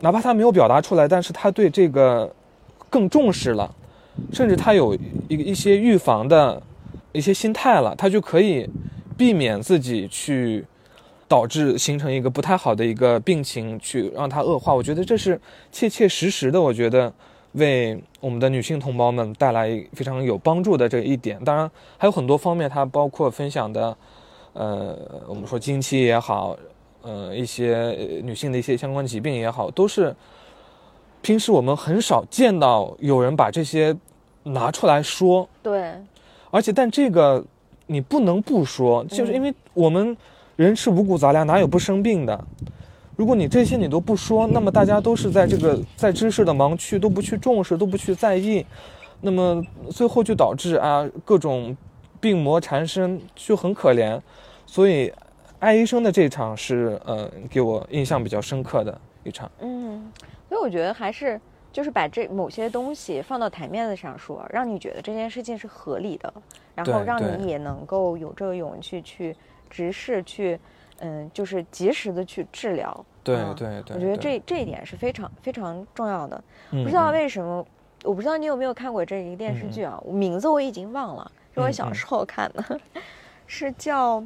[0.01, 2.35] 哪怕他没有表达出来，但是他对这个
[2.89, 3.71] 更重视了，
[4.33, 4.95] 甚至他有
[5.29, 6.63] 一一些预防的
[7.13, 8.67] 一些心态了，他就可以
[9.15, 10.65] 避免自己去
[11.31, 14.75] 导致形成一个不太好的一个病情，去让它恶化。
[14.75, 15.41] 我觉得这是
[15.71, 17.13] 切切实实的，我觉得
[17.53, 21.39] 为我们的女性同胞们带来非常有帮助的这一点。
[21.45, 23.97] 当然还有很多方面，它包括分享的，
[24.55, 26.57] 呃，我们说经期也好。
[27.03, 30.15] 呃，一些女性的一些相关疾病也好，都是
[31.23, 33.97] 平时我们很少见到有人把这些
[34.43, 35.49] 拿出来说。
[35.63, 35.95] 对，
[36.51, 37.43] 而且但这个
[37.87, 40.15] 你不能不说，就是因为我们
[40.65, 42.45] 人吃五谷杂粮，哪有不生病的？
[43.17, 48.65] 如果你这些你都不说，那么大家都是在这个在知识的盲区，都不去重视，都不去在意，
[49.21, 51.77] 那么最后就导致啊各种
[52.21, 54.21] 病魔缠身，就很可怜。
[54.67, 55.13] 所以。
[55.61, 59.51] 爱医生的这场是，呃，给我印象比较深刻的一场。
[59.61, 60.11] 嗯，
[60.49, 61.39] 所以我觉得还是
[61.71, 66.33] 就是把这某些东西放到台面上说，让你觉得这件事情是合理的，
[66.75, 69.37] 然后让你也能够有这个勇气去
[69.71, 70.59] 直视，去，
[70.99, 73.07] 嗯，就是及时的去治疗。
[73.25, 76.43] 对对对，我觉得这这一点是非常非常重要的。
[76.71, 77.65] 不知道为什么，
[78.05, 80.03] 我不知道你有没有看过这一个电视剧啊？
[80.07, 82.81] 名字我已经忘了，是我小时候看的，
[83.47, 84.23] 是叫。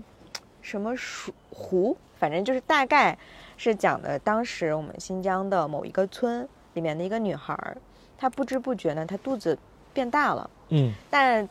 [0.63, 3.19] 什么鼠湖，反正就是大概，
[3.59, 7.77] 是讲的当时我们新疆的某一个村里面的一个女孩儿，
[8.17, 9.59] 她不知不觉呢，她肚子
[9.93, 10.51] 变大了。
[10.71, 10.91] 嗯。
[11.11, 11.47] 但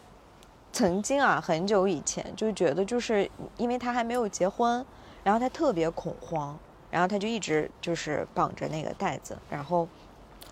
[0.73, 4.85] 曾经啊，很久以前就觉得，就是因为他还没有结婚，
[5.23, 6.59] 然后他特别恐慌，
[6.91, 9.37] 然后他就一直就是绑着那个袋子。
[9.49, 9.87] 然后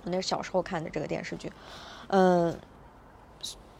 [0.06, 1.52] 那小时候看的这个电视剧，
[2.08, 2.58] 嗯。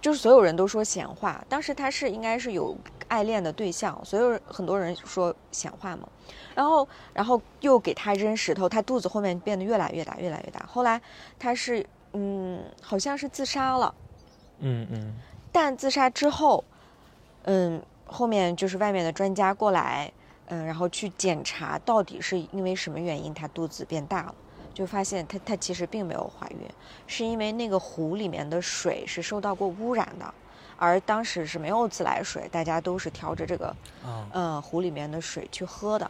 [0.02, 2.76] 就是所有人都说闲话，当时他是应该是有
[3.08, 6.10] 爱恋的对象，所有很多人说闲话嘛，
[6.56, 10.66] 然后然后又给他扔石头，他肚子后面变得越来越大，越来越大。
[10.66, 11.00] 后来
[11.38, 13.94] 他是嗯，好像是自杀了，
[14.62, 15.14] 嗯嗯，
[15.52, 16.64] 但自杀之后，
[17.44, 20.12] 嗯，后面就是外面的专家过来，
[20.48, 24.36] 嗯，然后去检查到底是因为什么原因她肚子变大了。
[24.74, 26.60] 就发现她她其实并没有怀孕，
[27.06, 30.34] 是因为那个湖里面的水是受到过污染的，
[30.78, 33.76] 而当时是没有自来水，大家都是挑着这个，
[34.32, 36.10] 嗯，湖里面的水去喝的。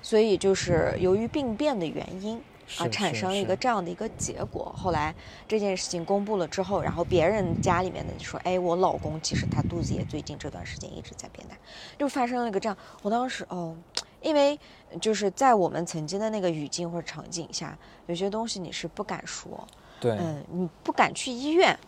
[0.00, 2.40] 所以就是由于病变的原因
[2.78, 4.72] 啊，产生了一个这样的一个结果。
[4.76, 5.14] 后来
[5.46, 11.56] 这件事情公布了之后，然后别人家里面的说，哎，我老公其实他肚子也最近这段时间一直在变大，
[11.98, 12.76] 就发生了一个这样。
[13.02, 13.76] 我当时哦。
[14.20, 14.58] 因为
[15.00, 19.64] 就是在我们曾经的那个语境或者场景下，有些东西你是不敢说，
[20.00, 21.78] 对，嗯，你不敢去医院。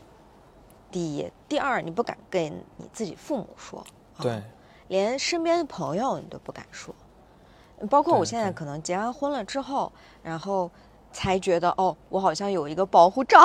[0.92, 2.44] 第一，第二，你不敢跟
[2.76, 3.84] 你自己父母说，
[4.20, 4.40] 对，
[4.86, 6.94] 连身边的朋友你都不敢说，
[7.88, 9.90] 包括我现在可能结完婚了之后，
[10.22, 10.70] 然后
[11.12, 13.38] 才觉得哦，我好像有一个保护罩，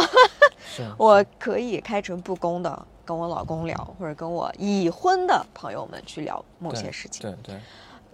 [0.98, 7.60] 我可以开诚布公的跟我老公聊，或者跟我已婚的朋友们去聊某些事情，对对。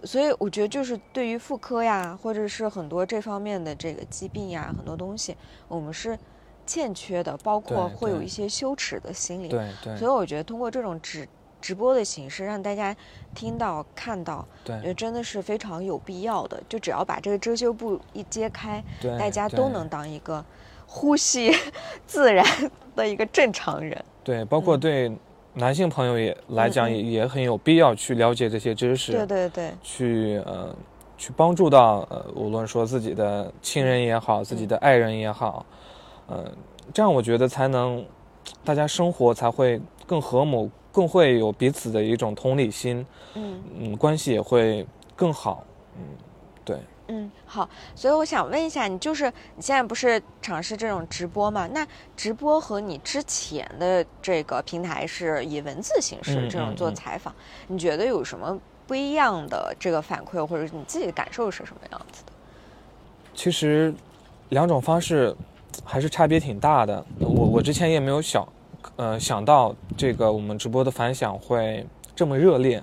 [0.04, 5.36] 所以我觉得，就是对于妇科呀，或者是很多这方面的这个疾病呀，很多东西
[5.68, 6.18] 我们是
[6.66, 9.48] 欠缺的，包括会有一些羞耻的心理。
[9.48, 9.96] 对对。
[9.96, 11.28] 所以我觉得通过这种直
[11.62, 12.94] 直播的形式，让大家
[13.34, 16.62] 听到看到，对，真的是非常有必要的。
[16.68, 20.44] 就只要把这个遮羞布一揭开，对，大家都能当一个
[20.86, 21.50] 呼吸
[22.06, 22.44] 自然
[22.94, 24.04] 的一个正常人。
[24.22, 25.10] 对，包括对。
[25.54, 30.74] 男性朋友也来讲也也很有必要去了解这些知识，对对对，去呃
[31.18, 35.66] 去帮助到呃无论说自己的亲人也好，自己的爱人也好，
[36.28, 36.56] 嗯，
[36.94, 38.02] 这样我觉得才能
[38.64, 45.64] 大家生活才会更和睦，更会有彼此的一种同理心，嗯嗯，关系也会更好，
[45.96, 46.02] 嗯，
[46.64, 46.76] 对。
[47.08, 49.26] 嗯，好，所以我想问一下，你就是
[49.56, 51.68] 你现在不是尝试这种直播吗？
[51.72, 57.34] 那直播和你之前的这个平台是以文字形式这种做采访，
[57.66, 62.32] 你觉得有什么不一样的这个反馈，或者你自己的感受是什么样子的？
[63.34, 63.92] 其实
[64.50, 65.34] 两种方式
[65.84, 67.04] 还是差别挺大的。
[67.18, 68.46] 我我之前也没有想，
[68.96, 72.82] 呃，想到这个我们直播的反响会这么热烈。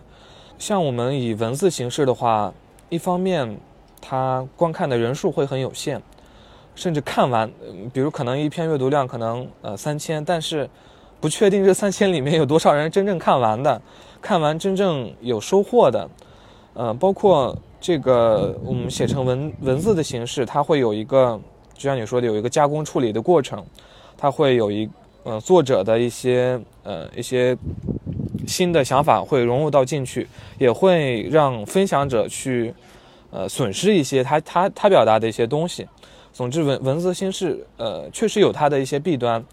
[0.57, 2.53] 像我们以文字形式的话，
[2.89, 3.57] 一方面。
[4.01, 6.01] 它观看的人数会很有限，
[6.73, 7.51] 甚至看完，
[7.91, 10.67] 比如可能一篇阅读量可能呃三千，但是
[11.19, 13.79] 不确定这三千 里面有多少人真正看完的，
[14.21, 16.09] 看完真正有收获的，
[16.75, 21.37] 呃，包括这个我们写成文文字的形式，它会有一个，
[21.73, 23.61] 就像你说的，有一个加工处理的过程，
[24.17, 24.89] 它会有一
[25.23, 27.57] 呃作者的一些呃一些
[28.47, 30.27] 新的想法会融入到进去，
[30.57, 32.73] 也会让分享者去。
[33.31, 35.87] 呃损失一些他他他表达的一些东西。
[36.33, 39.45] 总之，文文字形式呃确实有它的一些弊端，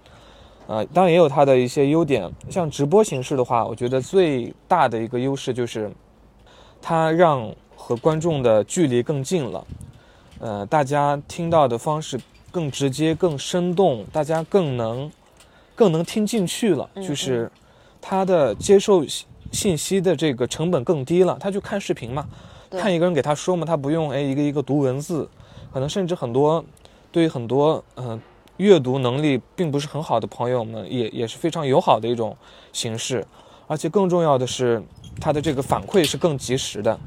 [0.67, 2.27] 呃当然也有它的一些优点。
[2.49, 5.93] 像直播形式的话，我觉得最大的一个优势就是
[6.81, 9.67] 它让和观众的距离更近了，
[10.39, 12.19] 呃大家听到的方式
[12.51, 15.13] 更直接、更生动，大家更能
[15.77, 17.49] 更能听进去了，就是
[18.01, 19.05] 他的接受
[19.53, 22.27] 信息的这个成本更低了，他就看视频嘛，
[22.71, 25.29] 看一个人给他说嘛，他不用哎一个一个读文字。
[25.73, 26.65] 可能甚至很多，
[27.13, 28.19] 对于很多嗯
[28.57, 32.35] 阅读能力并不是很好的朋友们，也也是非常友好的一种
[32.73, 33.23] 形式，
[33.67, 34.83] 而且更重要的是，
[35.21, 36.99] 他的这个反馈是更及时的，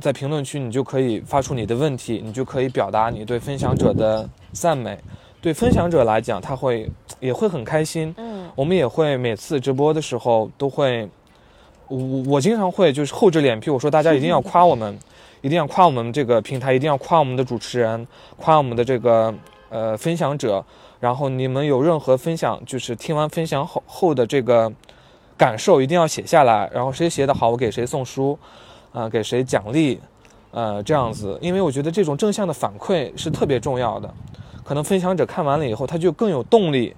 [0.00, 4.98] 在评论区你就可以发出你的问题，你就可以表达你对分享者的赞美，
[5.40, 8.14] 对分享者来讲，他会也会很开心。
[8.16, 11.08] 嗯，我们也会每次直播的时候都会，
[11.88, 14.98] 我我经常会就是厚着脸皮，我说大家一定要夸我们。
[15.40, 18.04] 一定要夸我们这个平台，一定要夸我们的主持人，
[18.36, 19.32] 夸我们的这个
[19.68, 20.64] 呃分享者。
[20.98, 24.72] 然后你们有任何分享，就是听完分享后后的这个
[25.36, 26.68] 感受，一定要写下来。
[26.74, 28.36] 然后谁写的好，我给谁送书，
[28.92, 30.00] 啊，给谁奖励，
[30.50, 31.38] 呃，这样子。
[31.40, 34.12] 因为我觉得这种正向的反馈是特别重要的。
[34.68, 36.94] 可能分享者看完了以后，他就更有动力，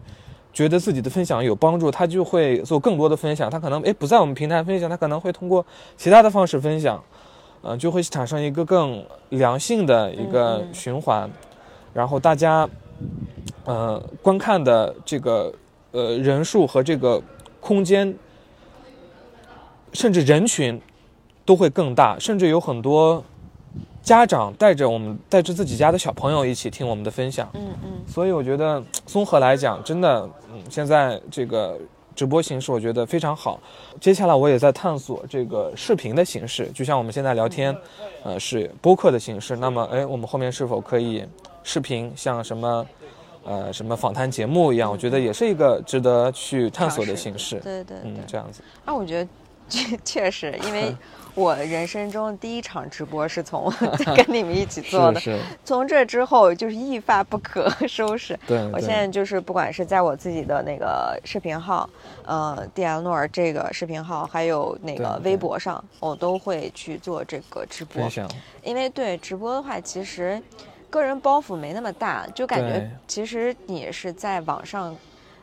[0.53, 3.49] 觉得自己的分享有帮助，他就会做更多的分享。
[3.49, 5.65] 他可能诶不在我们平台分享，他可能会通过
[5.97, 7.01] 其他的方式分享。
[7.63, 11.31] 嗯，就会产生一个更良性的一个循环，
[11.95, 12.69] 然后大家，
[13.65, 15.55] 呃，观看的这个
[15.93, 17.23] 呃人数和这个
[17.61, 18.13] 空间，
[19.93, 20.81] 甚至人群
[21.45, 23.23] 都会更大，甚至有很多
[24.03, 27.49] 家长带着我们带着自己家的小朋友一起听我们的分享。
[27.55, 27.91] 嗯嗯。
[28.07, 31.79] 所以我觉得 综合来讲，真的，嗯，现在这个。
[32.17, 33.59] 直播形式我觉得非常好，
[33.99, 37.75] 接下来我也在探索这个视频的形式，就像我们现在聊天，
[38.25, 39.57] 呃，是播客的形式。
[39.57, 41.25] 那么，哎，我们后面是否可以
[41.63, 42.87] 视频，像什么，
[43.45, 44.91] 呃，什么访谈节目一样？
[44.91, 47.59] 我觉得也是一个值得去探索的形式。
[47.61, 48.61] 对对，嗯，这样子。
[48.85, 49.31] 那我觉得
[49.71, 50.95] 确确实，因为。
[51.37, 53.73] 我人生中第一场直播是从
[54.17, 55.21] 跟你们一起做的，
[55.65, 58.39] 从这之后就是一发不可 收拾。
[58.49, 61.89] 对，我现在就是不管是在我自己的那个视频号，
[62.27, 68.11] 呃，D L 诺尔这个视频号，还有那个微博上，我都会去做这个直播。
[68.65, 70.43] 因为对直播的话，其实
[70.91, 74.95] 个人包袱没那么大，就感觉其实你是在网上。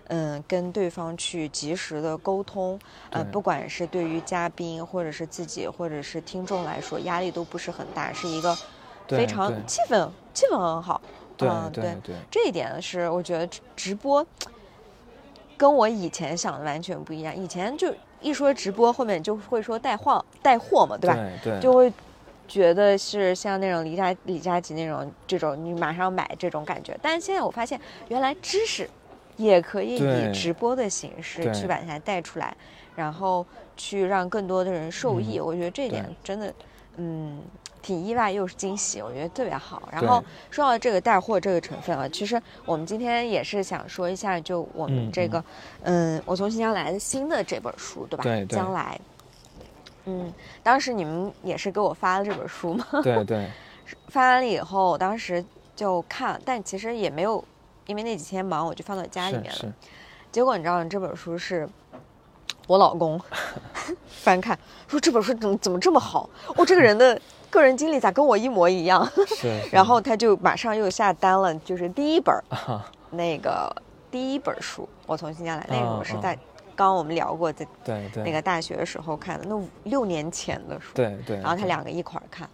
[0.10, 8.58] 嗯，跟对方去及时的沟通，呃，不管是对于嘉宾，或者是自己，或者是听众来说，压力都不是很大，是一个
[9.08, 11.02] 非常气氛气氛很好。
[11.36, 14.26] 对对对，这一点是我觉得直播
[15.58, 17.36] 跟我以前想的完全不一样。
[17.36, 21.16] 以前就一说直播，后面就会说带货带货嘛，对吧？
[21.44, 21.92] 对，就会
[22.48, 26.98] 觉得是像那种李佳李佳琦那种这种你马上买这种感觉。
[27.02, 28.90] 但是现在我发现，原来知识。
[29.38, 32.56] 也可以以直播的形式去把它带出来，
[32.96, 33.46] 然后
[33.78, 35.40] 去让更多的人受益。
[35.40, 36.54] 我觉得这一点真的，
[36.98, 37.42] 嗯，
[37.82, 39.88] 挺意外又是惊喜，我觉得特别好。
[39.92, 45.44] 然后说到这个带货这个成分啊，其实我们今天也是想说一下，就我们这个，
[45.84, 48.24] 嗯，我从新疆来的新的这本书，对吧？
[48.24, 49.00] 对将来，
[50.06, 52.86] 嗯，当时你们也是给我发了这本书吗？
[53.04, 53.48] 对对。
[54.10, 55.46] 发完了以后，我当时
[55.76, 57.44] 就看，但其实也没有。
[57.88, 59.74] 因为那几天忙，我就放到家里面了。
[60.32, 61.68] 结果你知道，这本书是
[62.68, 63.20] 我老公
[64.08, 66.30] 翻看，说这本书怎么怎么这么好？
[66.56, 67.20] 我这个人的
[67.50, 69.10] 个人经历咋跟我一模一样？
[69.72, 72.36] 然后他就马上又下单了，就是第一本
[73.12, 73.74] 那个
[74.12, 76.36] 第一本书，我从新疆来，那个是在
[76.76, 77.66] 刚刚我们聊过，在
[78.16, 80.94] 那个大学的时候看的，那六年前的书。
[80.94, 81.38] 对对。
[81.38, 82.50] 然后他两个一块儿看，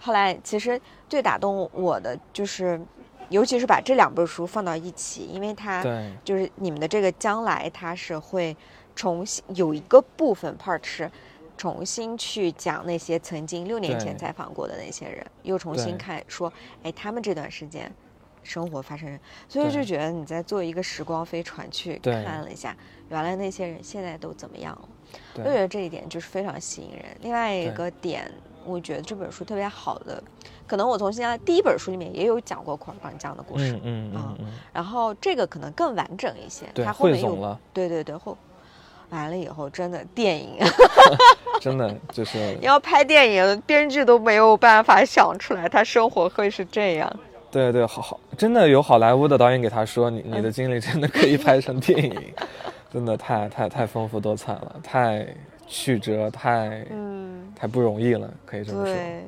[0.00, 2.80] 后来其实最打动我的就是。
[3.28, 5.82] 尤其是把这两本书放到一起，因为它
[6.24, 8.56] 就是你们的这个将来，它是会
[8.94, 11.10] 重新有一个部分 part 是
[11.56, 17.92] 重新去讲那些曾经六年前采访过的那些人，又重新看说，哎，他们这段时间
[18.42, 22.76] 生活发生，所以就觉得你在做一个时光飞船去看了一下，
[23.10, 24.88] 原来那些人现在都怎么样了，
[25.34, 27.04] 我觉得这一点就是非常吸引人。
[27.20, 28.30] 另外一个点，
[28.68, 30.22] 我觉得这本书特别好的。
[30.66, 38.36] 可能我从现在第一本书里面也有讲过库尔干江的故事，嗯嗯嗯，然后这个可能更完整一些，对，后面有，对对对后，
[39.08, 40.58] 完了以后真的电影，
[41.58, 47.10] 真的就是 要拍电影，编剧都没有办法想出来他生活会是这样。
[47.50, 52.34] 对对，好好，真的有好莱坞的导演给他说，你你的经历真的可以拍成电影，
[52.92, 55.26] 真的太太太丰富多彩了，太
[55.68, 58.94] 曲折，太嗯，太不容易了，可以这么说。
[58.94, 59.24] 对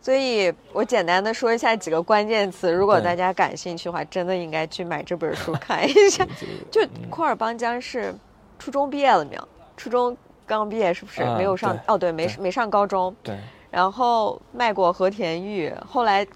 [0.00, 6.26] 所以我简单的说一下几个关键词，如果大家感兴趣的话，真的应该去买这本书看一下。
[6.70, 6.80] 就
[7.10, 8.14] 库尔邦江是
[8.58, 9.48] 初中毕业了没有？
[9.76, 10.16] 初中
[10.46, 11.22] 刚毕业是不是？
[11.22, 13.36] 啊没有上哦，对，没对没上高中，对
[13.70, 16.26] 然后卖过和田玉，后来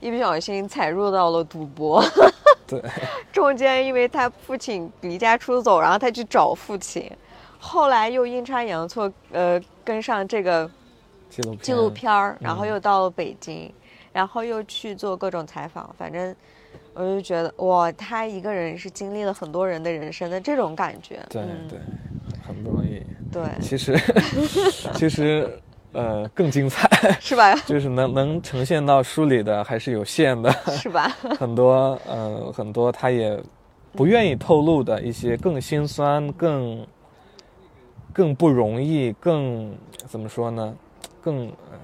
[0.00, 2.02] 一不小心踩入到了赌博。
[2.66, 2.80] 对，
[3.32, 7.10] 中间因为他父亲离家出走，然后他去找父亲，
[7.64, 10.68] 后来又阴差阳错，呃，跟上这个
[11.30, 13.72] 纪录片纪录片儿，然后嗯又到了北京，
[14.12, 16.34] 然后又去做各种采访，反正
[16.92, 21.20] 我就觉得哇，他一个人是经历了很多人的人生的这种感觉。
[21.30, 21.78] 对嗯、对，
[22.44, 23.00] 很不容易。
[23.32, 23.96] 对，其实
[24.92, 25.48] 其实
[25.92, 27.54] 呃更精彩，是吧？
[27.64, 31.08] 就是能能呈现到书里的还是有限的，是吧？
[31.38, 33.40] 很多呃很多他也
[33.92, 36.84] 不愿意透露的一些更心酸、更
[38.12, 39.74] 更不容易、更
[40.06, 40.74] 怎么说呢？
[41.20, 41.78] 更呃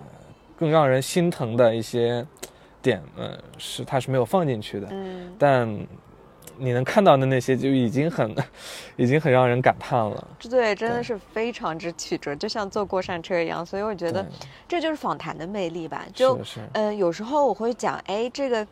[0.56, 2.26] 更让人心疼的一些
[2.82, 4.88] 点，呃，是他是没有放进去的。
[4.90, 5.86] 嗯，但
[6.56, 8.34] 你能看到的那些就已经很，
[8.96, 10.28] 已经很让人感叹了。
[10.40, 13.64] 这对真的是非常之曲折，就像坐过山车一样。
[13.64, 14.26] 所以我觉得
[14.66, 16.04] 这就是访谈的魅力吧。
[16.12, 16.36] 就
[16.72, 18.66] 嗯、有时候我会讲，哎，这个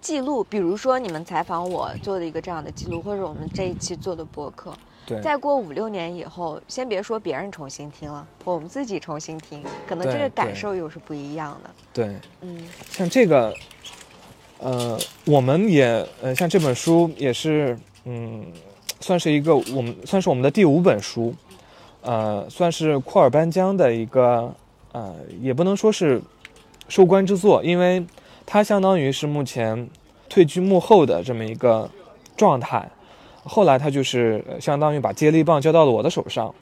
[0.00, 4.72] 记录，比如说你们采访我做的一个这样的记录，或者我们这一期做的播客，
[5.06, 11.70] 对，再过五六年以后，先别说别人重新听了，我们自己重新听，可能这个感受又是不一样的。
[11.92, 13.54] 对，嗯像这个，
[14.58, 18.44] 呃，我们也呃，像这本书也是，嗯，
[19.00, 21.32] 算是一个我们算是我们的第五本书，
[22.02, 24.52] 呃，算是库尔班江的一个，
[24.90, 26.20] 呃，也不能说是
[26.88, 28.04] 收官之作，因为
[28.44, 29.88] 它相当于是目前
[30.28, 31.88] 退居幕后的这么一个
[32.36, 32.90] 状态。
[33.46, 36.54] 后来他就是呃相当于把接力棒交到了我的手上，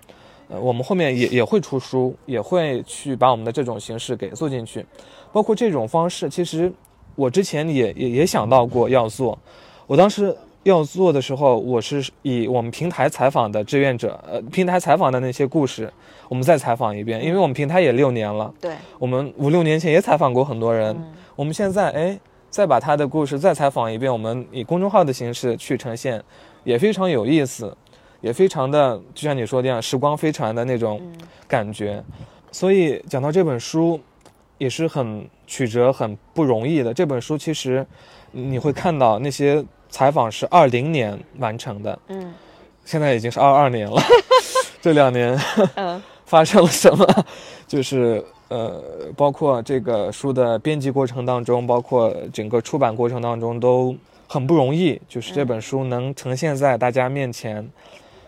[0.49, 4.85] 呃，我们后面也也会出书，也会去把我们的这种形式给做进去，
[5.33, 6.71] 包括这种方式，其实
[7.15, 9.39] 我之前也也也想到过要做，
[9.87, 15.93] 我当时要做的时候，我是以我们平台采访的志愿者，呃，平台采访的那些故事，
[16.29, 21.13] 我们再采访一遍，因为我们平台也六年了，对，我们五六年前也采访过很多人，嗯。
[21.37, 22.19] 我们现在哎
[22.49, 26.23] 再把他的故事再采访一遍，我们以公众号的形式去呈现，
[26.65, 27.77] 也非常有意思，
[28.21, 32.03] 也非常的就像你说的一样，时光飞船的那种嗯感觉。
[32.51, 34.01] 所以讲到这本书，
[34.59, 36.93] 也是很曲折、很不容易的。
[36.93, 37.87] 这本书其实
[38.33, 42.35] 你会看到那些采访是二零年完成的，嗯
[42.85, 44.01] 现在已经是二二年了。
[44.81, 45.39] 这两年
[45.77, 47.07] 嗯 发生了什么？
[47.67, 48.83] 就是呃，
[49.17, 53.97] 包括这个书的编辑过程当中，包括整个出版过程当中都
[54.35, 55.01] 很不容易。
[55.09, 57.65] 就是这本书能呈现在大家面前，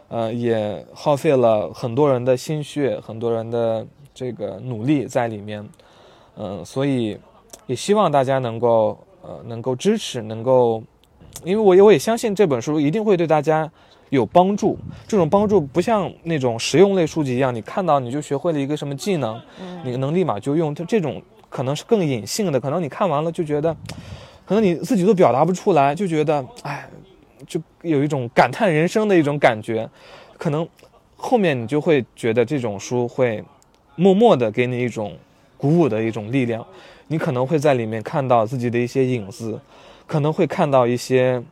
[0.07, 3.85] 呃，也耗费了很多人的心血，很多人的
[4.15, 5.69] 这个努力在里面。
[6.37, 7.19] 嗯、所以
[7.67, 10.81] 也希望大家能够呃能够支持，能够，
[11.43, 13.69] 因为我也我也相信这本书一定会对大家
[14.11, 14.79] 有帮助。
[15.09, 20.73] 这种帮助不像那种实用类书籍一样，你看到你就学会了一个什么技能，嗯你能立马就用。
[20.73, 23.75] 它这种可能是更隐性的，可能你看完了就觉得，
[24.47, 26.89] 可能你自己都表达不出来，就觉得哎，
[27.47, 29.89] 就有一种感叹人生的一种感觉。
[30.39, 30.67] 可能
[31.17, 33.43] 后面你就会觉得这种书会
[33.97, 35.17] 默默的给你一种
[35.57, 36.65] 鼓舞的一种力量。
[37.09, 39.61] 你可能会在里面看到自己的一些影子，
[40.07, 41.43] 可能会看到一些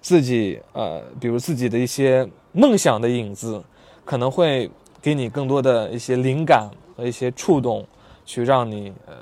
[0.00, 3.62] 自己呃，比如自己的一些梦想的影子，
[4.04, 4.70] 可能会
[5.02, 7.86] 给你更多的一些灵感和一些触动，
[8.24, 9.14] 去让你呃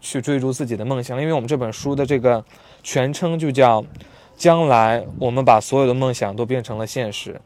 [0.00, 1.20] 去追逐自己的梦想。
[1.20, 2.44] 因为我们这本书的这个
[2.88, 3.84] 全称就叫
[4.34, 7.38] “将来我们把所有的梦想都变成了现实”，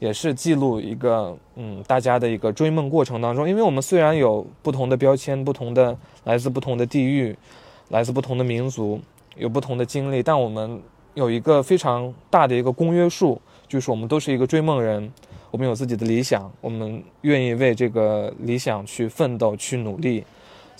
[0.00, 3.46] 也是记录一个嗯大家的一个追梦过程当中。
[3.46, 7.36] 因为我们虽然有不同的标签，不同的来自不同的地域，
[7.90, 8.98] 来自不同的民族，
[9.36, 10.80] 有不同的经历，但我们
[11.12, 15.12] 有一个非常大的一个公约数，就是我们都是一个追梦人，
[15.50, 20.24] 我们有自己的理想，我们愿意为这个理想去奋斗、去努力。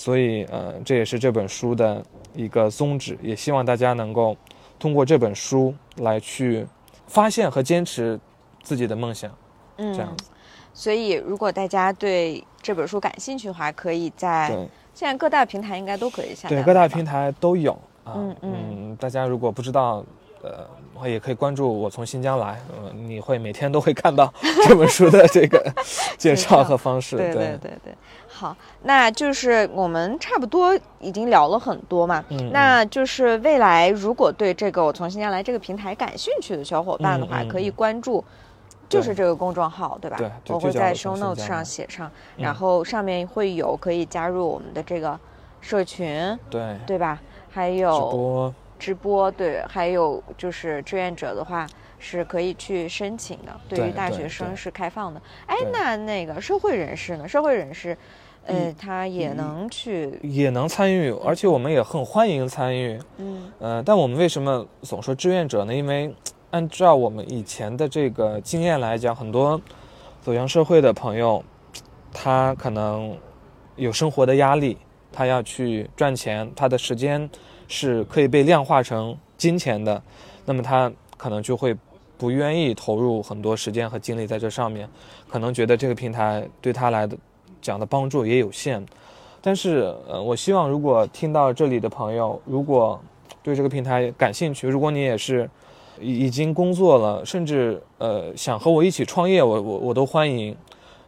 [0.00, 2.02] 所以，呃，这也是这本书的
[2.34, 4.34] 一个宗旨，也希望大家能够
[4.78, 6.66] 通过这本书来去
[7.06, 8.18] 发现和坚持
[8.62, 9.30] 自己的梦想。
[9.76, 10.24] 嗯，这样子
[10.72, 14.48] 所以如果大家对这本书感兴趣的话，可以在
[14.94, 16.56] 现在各大平台应该都可以下载。
[16.56, 17.04] 对，各大平。
[17.04, 17.72] 台都有
[18.02, 18.14] 啊。
[18.16, 20.02] 嗯嗯大家如果不知道，
[20.42, 24.32] 呃，我也可以关注我从新疆来，呃，你会每天都会看到
[24.66, 25.62] 这本书的这个
[26.16, 27.16] 介绍和方式。
[27.16, 27.94] 对对对对，
[28.26, 32.24] 好，那就是我们差不多已经聊了很多嘛。
[32.30, 38.24] 嗯那就是未来如果对这个我从新疆来这个平台感兴趣的小伙伴的话，嗯嗯可以关注。
[38.88, 40.16] 就是这个公众号，对吧？
[40.18, 45.16] 对我会在 show notes 上写上，嗯然后上面会有可以加入我们的这个
[45.60, 47.20] 社群，对对吧？
[47.52, 51.66] 还有直播，直播，对，还有就是志愿者的话
[51.98, 55.20] 是可以去申请的，对于大学生是开放的。
[55.46, 57.28] 哎，那那个社会人士呢？
[57.28, 57.96] 社会人士，
[58.46, 62.98] 呃，他也能去，也能参与，而且我们也很欢迎参与。
[63.18, 65.74] 嗯呃，但我们为什么总说志愿者呢？
[65.74, 66.12] 因为
[66.50, 69.60] 按照我们以前的这个经验来讲，很多
[70.22, 71.44] 走向社会的朋友，
[72.12, 73.16] 他可能
[73.76, 74.78] 有生活的压力，
[75.12, 77.28] 他要去赚钱，他的时间
[77.70, 80.02] 是可以被量化成金钱的，
[80.44, 81.74] 那么他可能就会
[82.18, 84.88] 不愿意投入很多时间和精力在这上面，
[85.28, 87.16] 可能觉得这个平台对他来的
[87.62, 88.84] 讲的帮助也有限。
[89.40, 93.00] 但是，呃，我希望如果听到这里的朋友，如果
[93.42, 95.48] 对这个平台感兴趣，如果你也是
[96.00, 100.54] 已经工作了，甚至呃想和我一起创业，我我我都欢迎，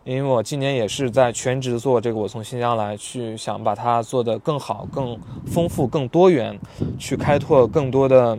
[0.04, 6.58] 因为我今年也是在全职做这个，我从新疆来，去想把它做得更好、更丰富、更多元，
[6.98, 8.36] 去开拓更多的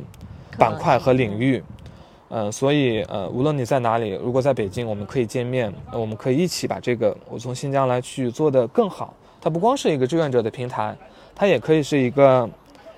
[0.57, 1.63] 板块和领域。
[2.35, 9.13] 嗯、所以呃，无论你在哪里，如果在北京，我们可以见面，我们可以一起把这个我从新疆来去做得更好。
[9.39, 10.93] 它不光是一个志愿者的平台，
[11.33, 12.49] 它也可以是一个，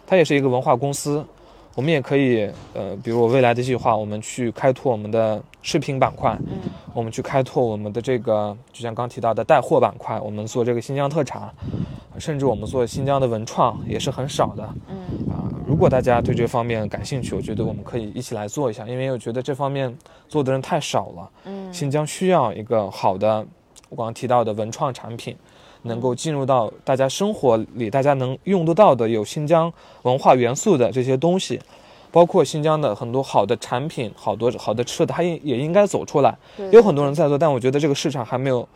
[0.07, 1.24] 它也是一个文化公司。
[1.76, 6.57] 我们也可以，呃，比如我未来的计划，我们去开拓我们的视频板块，嗯。
[6.93, 11.53] 我们去开拓我们的这个，就像刚提到的带货板块，我们做这个新疆特产，
[12.17, 14.63] 甚至我们做新疆的文创也是很少的。
[14.88, 14.95] 嗯。
[15.30, 19.93] 啊、嗯如果大家对这方面感兴趣，我觉得我们可以一起来做一下，因为我觉得这方面
[20.30, 21.30] 做的人太少了。
[21.43, 21.73] 嗯。
[21.73, 23.45] 新疆需要一个好的，
[23.89, 25.36] 我刚刚提到的文创产品，
[25.86, 29.71] 能够进入到大家生活里，大家能用得到的有新疆
[30.03, 31.59] 文化元素的这些东西，
[32.11, 36.38] 包括新疆的很多好的产品，好多好的吃的，它也也应该走出来。
[36.71, 38.67] 有很多人在做，但我觉得这个市场还没有，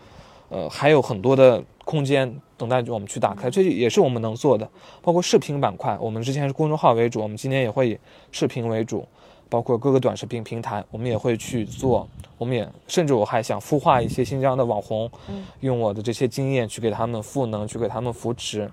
[0.49, 4.67] 呃，还有很多的空间等待着我们去打开，这也是我们能做的。
[5.01, 7.97] 包括视频板块，我们之前是公众号为主，我们今年也会以
[8.31, 9.07] 视频为主，
[9.49, 12.07] 包括各个短视频平台，我们也会去做。
[12.37, 18.71] 我们也甚至我还想孵化一些新疆的网红，嗯用我的这些经验去给他们赋能，去给他们扶持，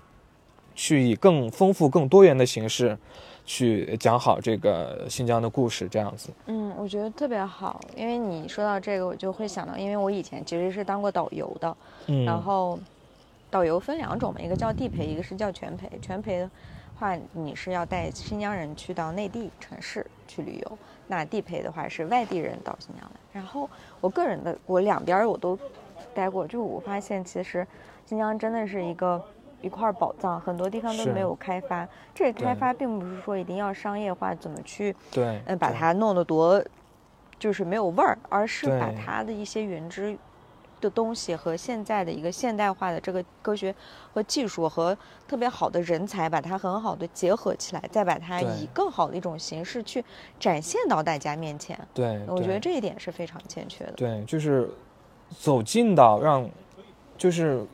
[0.73, 2.97] 去以更丰富、更多元的形式
[3.45, 6.29] 去讲好这个新疆的故事，这样子。
[6.45, 12.79] 嗯，我觉得特别好，因为你说到这个，我就会想到，因为我以前其实是当过导游的，嗯，然后
[13.49, 15.89] 导游分两种嘛，一个叫地陪，一个是叫全陪。
[16.01, 16.49] 全陪的
[16.99, 20.77] 话，你是要带新疆人去到内地城市去旅游；
[21.07, 23.11] 那地陪的话是外地人到新疆来。
[23.31, 23.69] 然后
[24.01, 25.57] 我个人的，我两边我都
[26.13, 27.65] 待过，就我发现其实
[28.05, 29.23] 新疆真的是一个。
[29.59, 31.85] 一块宝藏，很多地方都没有开发。
[32.13, 36.63] 这个开发并不是说一定要商业化，怎么去对，嗯，把它弄得多，
[37.39, 40.15] 就是没有味儿，而是把它的一些原汁
[40.79, 43.73] 的东西和现在的一个现代化的这个科学
[44.13, 44.97] 和技术和
[45.27, 50.03] 特别好的人才，把它很好的结合起来，再把它以更好的一种形式去
[50.39, 51.79] 展现到大家面前。
[51.93, 53.93] 对，我觉得这一点是非常欠缺的。
[53.93, 54.69] 对，就是
[55.39, 56.49] 走近到让，
[57.17, 57.65] 就是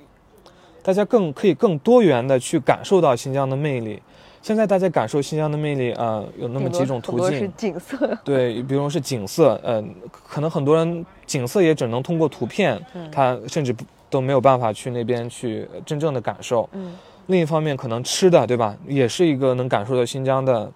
[0.82, 4.02] 大家更可以更多元的去感受到新疆的魅力。
[4.44, 7.52] 现在大家感受新疆的魅力，呃，有那么几种途径。
[7.56, 13.74] 景色， 对，比如是景色，嗯、可能很多人景色也只能通过图片，嗯他甚至
[14.10, 16.70] 都没有办法去那边去真正的感受。
[16.74, 16.94] 嗯
[17.28, 20.70] 另一方面，可能吃的，对吧，也是一个能感受到新疆的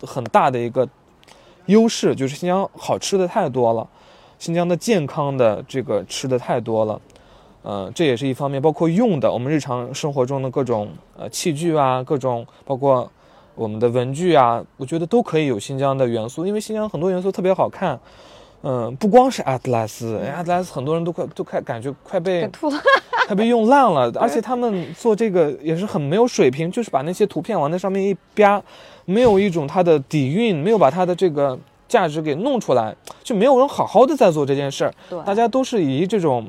[0.00, 0.88] 很大的一个
[1.66, 3.86] 优势，就是新疆好吃的太多了，
[4.38, 6.98] 新疆的健康的这个吃的太多了，
[7.64, 10.88] 呃，这也是一方面，包括用的，我们日常生活中的各种
[11.18, 13.10] 呃器具啊，各种包括
[13.56, 17.98] 我们的文具啊，我觉得都可以有新疆的元素，因为新疆很多元素特别好看。
[18.66, 22.78] 嗯，不光是阿特拉斯，哎阿特拉斯很多人都快都快感觉快被吐了。
[23.26, 28.62] 快被用烂了， 而且他们做这个也是很没有水平，就是把那些图片往那上面一啪，
[29.06, 31.58] 没有一种它的底蕴，没有把它的这个
[31.88, 34.92] 价值给弄出来，就没有人好好的在做这件事儿。
[35.08, 36.46] 对，大家都是以这种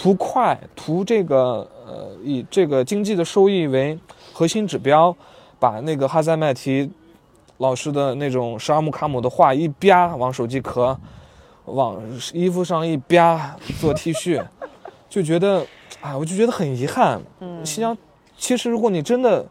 [0.00, 3.98] 图快、图这个呃以这个经济的收益为
[4.32, 5.14] 核心指标，
[5.58, 6.90] 把那个哈萨麦提
[7.58, 10.98] 老师的那种十二木卡姆的画一啪往手机壳、
[11.66, 12.00] 往
[12.32, 14.42] 衣服上一啪做 T 恤，
[15.06, 15.66] 就觉得，
[16.00, 17.20] 哎，我就觉得很遗憾。
[17.40, 17.94] 嗯新疆
[18.38, 19.46] 其实如果你真的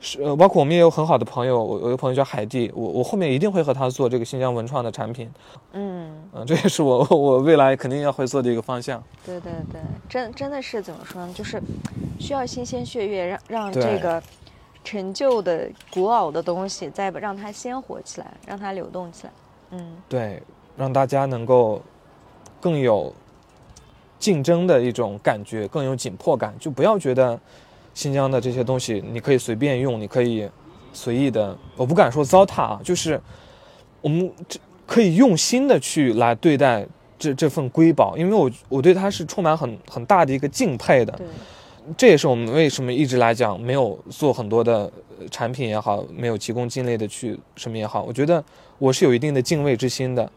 [0.00, 5.30] 是，呃，包括我们也有很好的朋友，我有个朋友叫海蒂，我我后面一定会和他做这个新疆文创的产品。
[5.72, 9.02] 嗯，嗯，这也是我我未来肯定要会做的一个方向。
[9.24, 11.32] 对对对，真真的是怎么说呢？
[11.32, 11.60] 就是
[12.20, 14.22] 需要新鲜血液，让让这个
[14.84, 19.32] 陈旧的、古老的东西再让它鲜活起来，让它流动起来。
[19.70, 20.42] 嗯对，
[20.76, 21.80] 让大家能够
[22.60, 23.12] 更有
[24.18, 27.38] 竞争的一种感觉，更有紧迫感，就不要觉得
[27.96, 30.46] 新疆的这些东西，你可以随便用，你可以
[30.92, 33.18] 随意的，我不敢说糟蹋啊，就是
[34.02, 36.86] 我们这可以用心的去来对待
[37.18, 41.12] 这这份瑰宝，因为我我对它是充满很很大的一个敬佩的。
[41.14, 41.26] 对，
[41.96, 48.44] 这也是我们为什么一直来讲没有做很多的呃产品也好，没有急功近利的去什么也好，我觉得
[48.78, 50.30] 我是有一定的敬畏之心的，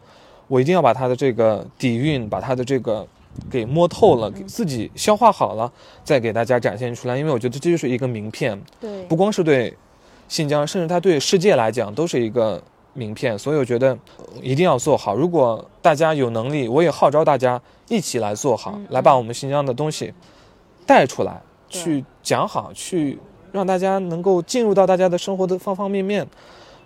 [0.48, 3.06] 我一定要把它的这个底蕴，把它的这个
[3.50, 5.72] 给摸透了，给自己消化好了，
[6.04, 9.76] 再给大家展现出来，因为我觉得这就是一个名片，对，不光是对
[10.28, 12.62] 新疆，甚至它对世界来讲都是一个
[12.94, 15.16] 名片，所以我觉得呃一定要做好。
[15.16, 20.14] 如果大家有能力，我也号召大家一起来做好，嗯来把我们新疆的东西
[20.86, 23.20] 带出来，去讲好，去
[23.52, 26.28] 让大家能够进入到大家的生活的方方面面。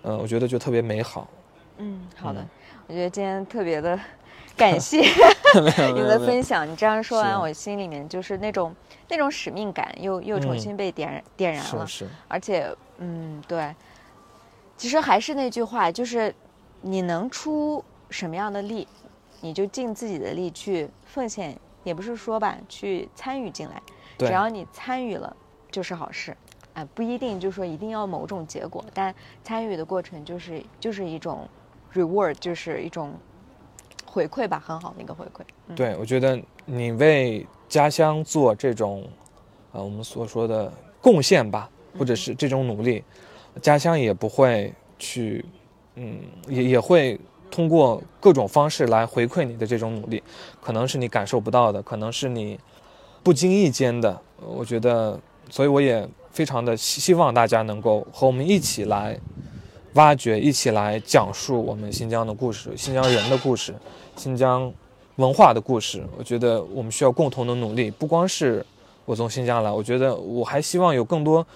[0.02, 1.26] 嗯、我觉得就特别美好。
[1.78, 2.48] 嗯，好的嗯，
[2.88, 3.98] 我觉得今天特别的
[4.56, 5.02] 感谢
[5.94, 6.68] 你 的分享。
[6.68, 8.74] 你这样说完，我心里面就是那种
[9.08, 11.86] 那种使命感又又重嗯新被点燃点燃了。
[11.86, 13.74] 是是，而且，嗯，对，
[14.76, 16.34] 其实还是那句话，就是
[16.80, 18.86] 你能出什么样的力，
[19.40, 23.82] 你就尽自己的力去奉献，也不是说吧，去参与进来。
[24.16, 25.36] 对只要你参与了，
[25.70, 26.36] 就是好事。
[26.74, 31.48] 啊、不一定就说一定要某种结果，但参与的过程就是就是一种
[31.92, 33.12] reward，就是一种
[34.14, 35.42] 回馈吧，很好的一个回馈。
[35.74, 39.04] 对，我觉得你为家乡做这种，
[39.72, 43.02] 呃，我们所说的贡献吧，或者是这种努力，
[43.60, 45.44] 家乡也不会去，
[45.96, 47.18] 嗯，也也会
[47.50, 50.22] 通过各种方式来回馈你的这种努力，
[50.62, 52.56] 可能是你感受不到的，可能是你
[53.24, 54.16] 不经意间的。
[54.46, 55.18] 我觉得，
[55.50, 59.18] 所以我也非常的希希望大家能够和我们一起来
[59.94, 63.74] 挖掘，一起来讲述我们新疆的故事，新疆人的故事，
[64.16, 64.72] 新疆
[65.16, 66.02] 文化的故事。
[66.18, 68.64] 我觉得我们需要共同的努力，不光是
[69.04, 71.46] 我从新疆来，我觉得我还希望有更多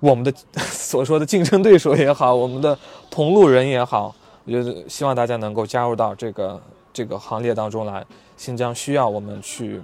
[0.00, 2.76] 我们的 所说的竞争对手也好，我们的
[3.10, 4.14] 同路人也好，
[4.44, 6.60] 我觉得希望大家能够加入到这个
[6.92, 8.04] 这个行列当中来。
[8.36, 9.80] 新疆需要我们去，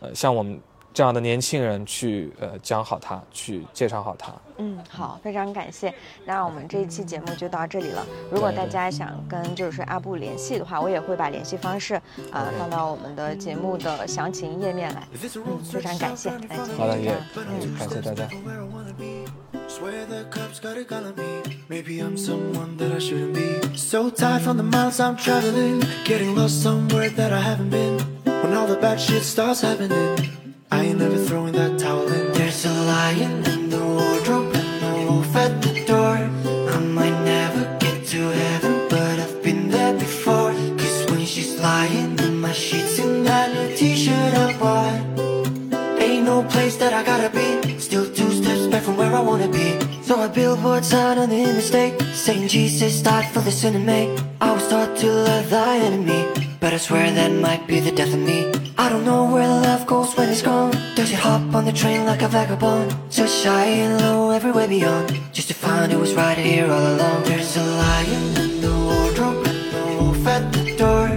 [0.00, 0.60] 呃，像我们
[0.94, 4.32] 这样的年轻人去呃讲好他，去介绍好他。
[4.58, 5.92] 嗯，好，非常感谢。
[6.26, 8.06] 那我们这一期节目就到这里了。
[8.30, 11.94] 如果大家想跟就是阿布联系的话，我也会把联系方式
[12.30, 15.08] 啊、放到我们的节目的详情页面来。
[15.12, 16.30] 嗯，非常感谢。
[16.48, 17.78] 那今好的，也天就这样，嗯。
[17.78, 18.24] 感谢大家。
[18.44, 19.30] where I wanna be.
[19.68, 21.42] Swear the cups got it on me.
[21.68, 23.76] Maybe I'm someone that I shouldn't be.
[23.76, 25.82] So tired from the miles I'm traveling.
[26.04, 27.98] Getting lost somewhere that I haven't been.
[28.24, 30.28] When all the bad shit starts happening,
[30.72, 32.32] I ain't never throwing that towel in.
[32.32, 36.16] There's a lion in the wardrobe and a wolf at the door.
[36.74, 40.52] I might never get to heaven, but I've been there before.
[40.80, 45.02] Cause when she's lying in my sheets in that new t-shirt I bought.
[46.00, 47.78] Ain't no place that I gotta be.
[47.78, 49.78] Still two steps back from where I wanna be.
[50.02, 54.16] So a billboard sign on the interstate saying Jesus died for the sin in me.
[54.40, 56.22] I was taught to love thy enemy,
[56.62, 58.46] but I swear that might be the death of me.
[58.78, 60.70] I don't know where love goes when it's gone.
[60.94, 62.94] Does it hop on the train like a vagabond?
[63.10, 67.24] So shy and low everywhere beyond, just to find it was right here all along.
[67.24, 71.08] There's a lion in the wardrobe and a wolf at the door.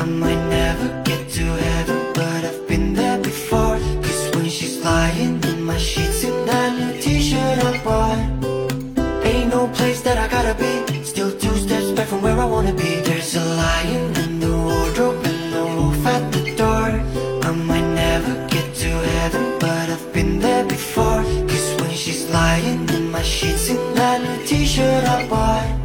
[0.00, 3.76] I might never get to heaven, but I've been there before.
[4.04, 8.18] Cause when she's lying in my sheets in that new t-shirt I bought.
[9.26, 11.04] Ain't no place that I gotta be.
[11.04, 13.00] Still two steps back from where I wanna be.
[13.08, 14.15] There's a lion
[24.76, 25.75] should I buy?